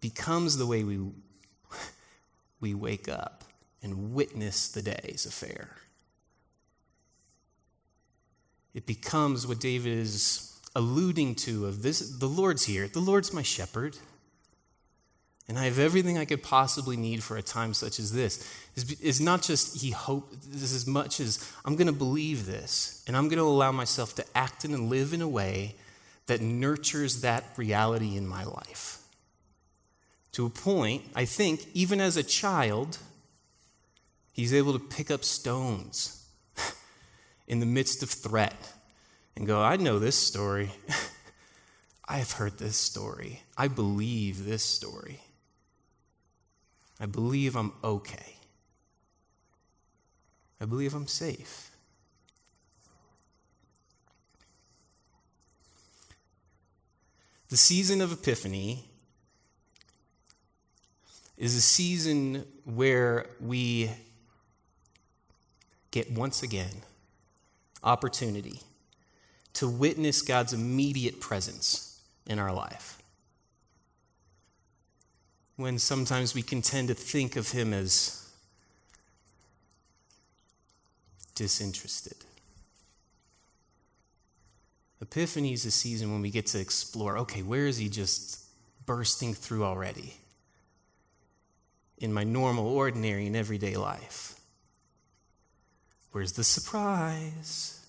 becomes 0.00 0.58
the 0.58 0.66
way 0.66 0.84
we, 0.84 1.00
we 2.60 2.74
wake 2.74 3.08
up 3.08 3.44
and 3.82 4.14
witness 4.14 4.68
the 4.68 4.82
day's 4.82 5.24
affair. 5.26 5.70
It 8.74 8.86
becomes 8.86 9.46
what 9.46 9.60
David 9.60 9.96
is 9.96 10.60
alluding 10.74 11.36
to 11.36 11.66
of 11.66 11.82
this 11.82 12.00
the 12.18 12.26
Lord's 12.26 12.64
here. 12.64 12.88
The 12.88 13.00
Lord's 13.00 13.32
my 13.32 13.42
shepherd. 13.42 13.96
And 15.48 15.58
I 15.58 15.64
have 15.64 15.78
everything 15.78 16.16
I 16.16 16.24
could 16.24 16.42
possibly 16.42 16.96
need 16.96 17.22
for 17.22 17.36
a 17.36 17.42
time 17.42 17.74
such 17.74 17.98
as 17.98 18.12
this. 18.12 18.50
It's 18.76 19.20
not 19.20 19.42
just 19.42 19.82
he 19.82 19.90
hope 19.90 20.32
this 20.46 20.74
as 20.74 20.86
much 20.86 21.20
as 21.20 21.52
I'm 21.64 21.76
going 21.76 21.86
to 21.86 21.92
believe 21.92 22.46
this 22.46 23.04
and 23.06 23.16
I'm 23.16 23.28
going 23.28 23.38
to 23.38 23.44
allow 23.44 23.70
myself 23.70 24.14
to 24.16 24.24
act 24.34 24.64
and 24.64 24.88
live 24.88 25.12
in 25.12 25.20
a 25.20 25.28
way 25.28 25.74
that 26.26 26.40
nurtures 26.40 27.20
that 27.20 27.44
reality 27.56 28.16
in 28.16 28.26
my 28.26 28.44
life. 28.44 28.98
To 30.32 30.46
a 30.46 30.50
point, 30.50 31.02
I 31.14 31.26
think, 31.26 31.66
even 31.74 32.00
as 32.00 32.16
a 32.16 32.22
child, 32.22 32.98
he's 34.32 34.52
able 34.52 34.72
to 34.72 34.78
pick 34.78 35.10
up 35.10 35.24
stones 35.24 36.26
in 37.46 37.60
the 37.60 37.66
midst 37.66 38.02
of 38.02 38.10
threat 38.10 38.56
and 39.36 39.46
go, 39.46 39.60
I 39.60 39.76
know 39.76 39.98
this 39.98 40.18
story. 40.18 40.70
I 42.08 42.18
have 42.18 42.32
heard 42.32 42.58
this 42.58 42.76
story. 42.76 43.42
I 43.56 43.68
believe 43.68 44.44
this 44.44 44.64
story. 44.64 45.20
I 47.00 47.06
believe 47.06 47.56
I'm 47.56 47.72
okay. 47.82 48.36
I 50.60 50.64
believe 50.64 50.94
I'm 50.94 51.06
safe. 51.06 51.70
The 57.48 57.56
season 57.56 58.00
of 58.00 58.12
Epiphany 58.12 58.84
is 61.36 61.54
a 61.54 61.60
season 61.60 62.44
where 62.64 63.26
we 63.40 63.90
get 65.90 66.10
once 66.10 66.42
again 66.42 66.82
opportunity 67.82 68.60
to 69.52 69.68
witness 69.68 70.22
God's 70.22 70.52
immediate 70.52 71.20
presence 71.20 72.00
in 72.26 72.38
our 72.38 72.52
life 72.52 72.98
when 75.56 75.78
sometimes 75.78 76.34
we 76.34 76.42
can 76.42 76.62
tend 76.62 76.88
to 76.88 76.94
think 76.94 77.36
of 77.36 77.50
him 77.50 77.72
as 77.72 78.28
disinterested. 81.34 82.16
Epiphany 85.00 85.52
is 85.52 85.64
a 85.66 85.70
season 85.70 86.10
when 86.12 86.22
we 86.22 86.30
get 86.30 86.46
to 86.46 86.58
explore 86.58 87.18
okay, 87.18 87.42
where 87.42 87.66
is 87.66 87.76
he 87.76 87.88
just 87.88 88.40
bursting 88.86 89.34
through 89.34 89.64
already 89.64 90.14
in 91.98 92.12
my 92.12 92.24
normal, 92.24 92.66
ordinary, 92.66 93.26
and 93.26 93.36
everyday 93.36 93.76
life? 93.76 94.38
Where's 96.12 96.32
the 96.32 96.44
surprise? 96.44 97.84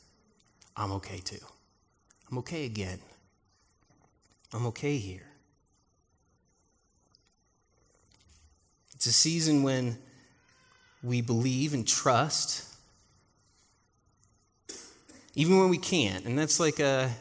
I'm 0.76 0.92
okay 0.94 1.20
too. 1.20 1.44
I'm 2.30 2.38
okay 2.40 2.66
again. 2.66 3.00
I'm 4.54 4.66
okay 4.68 4.98
here. 4.98 5.28
It's 8.96 9.06
a 9.06 9.14
season 9.14 9.64
when 9.64 9.98
we 11.04 11.22
believe 11.22 11.74
and 11.74 11.88
trust, 11.88 12.64
even 15.36 15.60
when 15.60 15.70
we 15.70 15.78
can't. 15.78 16.26
And 16.26 16.38
that's 16.38 16.60
like 16.60 16.80
a. 16.80 17.12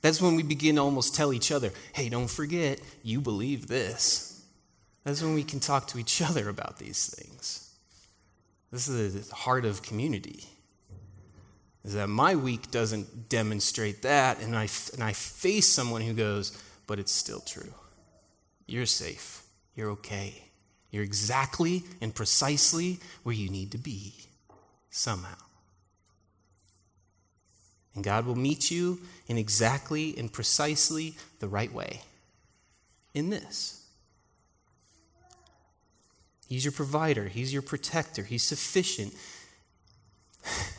That's 0.00 0.20
when 0.20 0.36
we 0.36 0.42
begin 0.42 0.74
to 0.74 0.82
almost 0.82 1.14
tell 1.14 1.32
each 1.32 1.50
other, 1.50 1.72
hey, 1.94 2.10
don't 2.10 2.28
forget, 2.28 2.78
you 3.02 3.22
believe 3.22 3.68
this. 3.68 4.44
That's 5.04 5.22
when 5.22 5.34
we 5.34 5.44
can 5.44 5.60
talk 5.60 5.86
to 5.88 5.98
each 5.98 6.20
other 6.20 6.50
about 6.50 6.78
these 6.78 7.06
things. 7.06 7.74
This 8.70 8.86
is 8.88 9.28
the 9.28 9.34
heart 9.34 9.64
of 9.64 9.82
community. 9.82 10.44
Is 11.84 11.94
that 11.94 12.08
my 12.08 12.34
week 12.34 12.70
doesn't 12.70 13.28
demonstrate 13.28 14.02
that, 14.02 14.40
and 14.40 14.56
I, 14.56 14.68
and 14.92 15.02
I 15.02 15.12
face 15.12 15.68
someone 15.68 16.02
who 16.02 16.12
goes, 16.12 16.52
but 16.86 16.98
it's 16.98 17.12
still 17.12 17.40
true. 17.40 17.72
You're 18.66 18.86
safe. 18.86 19.42
You're 19.74 19.90
okay. 19.90 20.44
You're 20.90 21.02
exactly 21.02 21.84
and 22.00 22.14
precisely 22.14 23.00
where 23.22 23.34
you 23.34 23.50
need 23.50 23.72
to 23.72 23.78
be, 23.78 24.14
somehow. 24.90 25.34
And 27.94 28.04
God 28.04 28.26
will 28.26 28.36
meet 28.36 28.70
you 28.70 29.00
in 29.28 29.38
exactly 29.38 30.14
and 30.16 30.32
precisely 30.32 31.16
the 31.40 31.48
right 31.48 31.72
way 31.72 32.00
in 33.12 33.30
this. 33.30 33.84
He's 36.48 36.64
your 36.64 36.72
provider, 36.72 37.28
He's 37.28 37.52
your 37.52 37.62
protector, 37.62 38.22
He's 38.22 38.42
sufficient. 38.42 39.14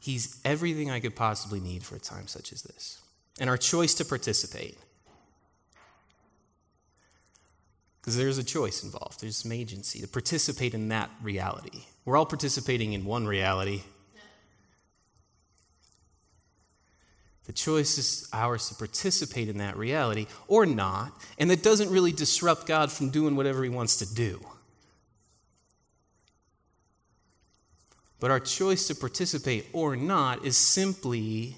he's 0.00 0.40
everything 0.44 0.90
I 0.90 1.00
could 1.00 1.14
possibly 1.14 1.60
need 1.60 1.82
for 1.82 1.96
a 1.96 2.00
time 2.00 2.26
such 2.26 2.52
as 2.52 2.62
this. 2.62 3.00
And 3.40 3.48
our 3.48 3.56
choice 3.56 3.94
to 3.94 4.04
participate. 4.04 4.76
Because 8.08 8.16
there's 8.16 8.38
a 8.38 8.42
choice 8.42 8.84
involved, 8.84 9.20
there's 9.20 9.36
some 9.36 9.52
agency 9.52 10.00
to 10.00 10.08
participate 10.08 10.72
in 10.72 10.88
that 10.88 11.10
reality. 11.22 11.82
We're 12.06 12.16
all 12.16 12.24
participating 12.24 12.94
in 12.94 13.04
one 13.04 13.26
reality, 13.26 13.82
The 17.44 17.52
choice 17.52 17.98
is 17.98 18.26
ours 18.32 18.68
to 18.70 18.74
participate 18.74 19.50
in 19.50 19.58
that 19.58 19.76
reality 19.76 20.26
or 20.46 20.64
not, 20.64 21.12
and 21.38 21.50
that 21.50 21.62
doesn't 21.62 21.90
really 21.90 22.12
disrupt 22.12 22.66
God 22.66 22.90
from 22.90 23.10
doing 23.10 23.36
whatever 23.36 23.62
He 23.62 23.68
wants 23.68 23.96
to 23.98 24.14
do. 24.14 24.40
But 28.20 28.30
our 28.30 28.40
choice 28.40 28.86
to 28.88 28.94
participate 28.94 29.66
or 29.74 29.96
not 29.96 30.46
is 30.46 30.56
simply 30.56 31.56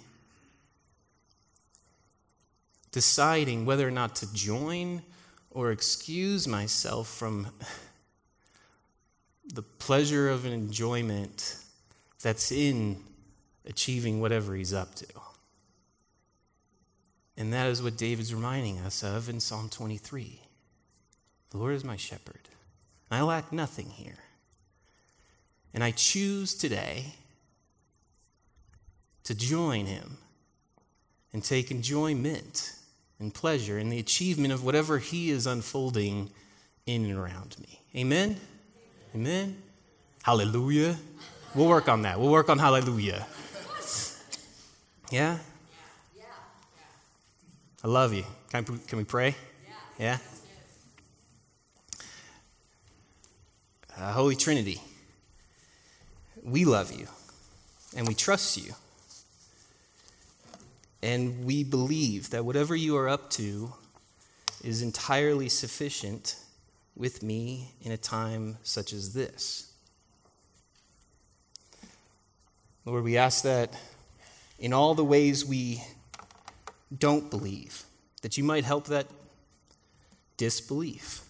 deciding 2.91 3.67
whether 3.67 3.87
or 3.87 3.93
not 3.93 4.17
to 4.17 4.35
join 4.35 5.03
or 5.51 5.73
excuse 5.73 6.47
myself 6.47 7.09
from 7.09 7.49
the 9.53 9.63
pleasure 9.63 10.29
of 10.29 10.45
an 10.45 10.53
enjoyment 10.53 11.57
that's 12.23 12.53
in 12.53 13.03
achieving 13.67 14.21
whatever 14.21 14.55
he's 14.55 14.73
up 14.73 14.95
to. 14.95 15.07
And 17.37 17.53
that 17.53 17.69
is 17.69 17.83
what 17.83 17.97
David's 17.97 18.35
reminding 18.35 18.79
us 18.81 19.03
of 19.03 19.29
in 19.29 19.41
Psalm 19.41 19.69
23. 19.71 20.41
The 21.51 21.57
Lord 21.57 21.75
is 21.75 21.85
my 21.85 21.97
shepherd. 21.97 22.49
I 23.11 23.23
lack 23.23 23.53
nothing 23.53 23.91
here. 23.91 24.19
And 25.73 25.83
I 25.83 25.91
choose 25.91 26.55
today 26.55 27.15
to 29.25 29.35
join 29.35 29.87
him 29.87 30.19
and 31.33 31.43
take 31.43 31.71
enjoyment 31.71 32.73
and 33.21 33.33
pleasure 33.33 33.79
in 33.79 33.91
the 33.91 33.99
achievement 33.99 34.53
of 34.53 34.65
whatever 34.65 34.99
he 34.99 35.31
is 35.31 35.47
unfolding 35.47 36.31
in 36.87 37.05
and 37.05 37.17
around 37.17 37.57
me. 37.61 37.81
Amen? 37.95 38.37
Amen? 39.15 39.63
Hallelujah. 40.23 40.97
We'll 41.55 41.69
work 41.69 41.89
on 41.89 42.03
that. 42.03 42.19
We'll 42.19 42.31
work 42.31 42.49
on 42.49 42.59
hallelujah. 42.59 43.27
Yeah? 45.11 45.39
I 47.83 47.89
love 47.89 48.13
you. 48.13 48.25
Can, 48.51 48.65
I, 48.65 48.89
can 48.89 48.99
we 48.99 49.05
pray? 49.05 49.35
Yeah? 49.99 50.19
Uh, 53.99 54.13
Holy 54.13 54.37
Trinity, 54.37 54.81
we 56.43 56.65
love 56.65 56.93
you 56.93 57.07
and 57.95 58.09
we 58.09 58.15
trust 58.15 58.57
you. 58.57 58.73
And 61.03 61.45
we 61.45 61.65
believe 61.65 62.31
that 62.31 62.45
whatever 62.45 62.77
you 62.77 62.97
are 62.97 63.09
up 63.09 63.31
to 63.31 63.73
is 64.63 64.83
entirely 64.83 65.49
sufficient 65.49 66.37
with 66.95 67.23
me 67.23 67.73
in 67.83 67.93
a 67.93 67.97
time 67.97 68.59
such 68.63 68.93
as 68.93 69.15
this. 69.15 69.73
Lord, 72.85 73.05
we 73.05 73.17
ask 73.17 73.45
that 73.45 73.75
in 74.59 74.73
all 74.73 74.95
the 74.95 75.05
ways 75.05 75.45
we 75.45 75.83
don't 76.97 77.31
believe, 77.31 77.85
that 78.23 78.37
you 78.37 78.45
might 78.45 78.65
help 78.65 78.87
that 78.87 79.07
disbelief. 80.37 81.23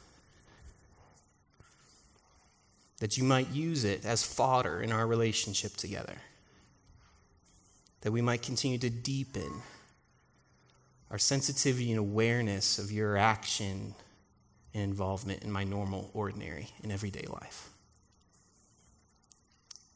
That 2.99 3.17
you 3.17 3.25
might 3.25 3.51
use 3.51 3.85
it 3.85 4.05
as 4.05 4.25
fodder 4.25 4.81
in 4.81 4.93
our 4.93 5.07
relationship 5.07 5.77
together. 5.77 6.17
That 8.03 8.13
we 8.13 8.23
might 8.23 8.43
continue 8.43 8.79
to 8.79 8.91
deepen 8.91 9.51
our 11.11 11.19
sensitivity 11.19 11.91
and 11.91 11.99
awareness 11.99 12.79
of 12.79 12.91
your 12.93 13.17
action 13.17 13.95
and 14.73 14.85
involvement 14.85 15.43
in 15.43 15.51
my 15.51 15.65
normal, 15.65 16.11
ordinary, 16.15 16.69
and 16.83 16.93
everyday 16.93 17.27
life. 17.29 17.69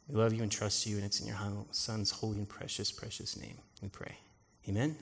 We 0.09 0.17
love 0.17 0.35
you 0.35 0.43
and 0.43 0.53
trust 0.53 0.87
you, 0.87 0.97
and 0.97 1.05
it's 1.05 1.21
in 1.21 1.27
your 1.27 1.37
Son's 1.71 2.11
holy 2.11 2.39
and 2.39 2.49
precious, 2.49 2.93
precious 2.93 3.41
name 3.41 3.57
we 3.81 3.89
pray. 3.89 4.19
Amen. 4.69 4.97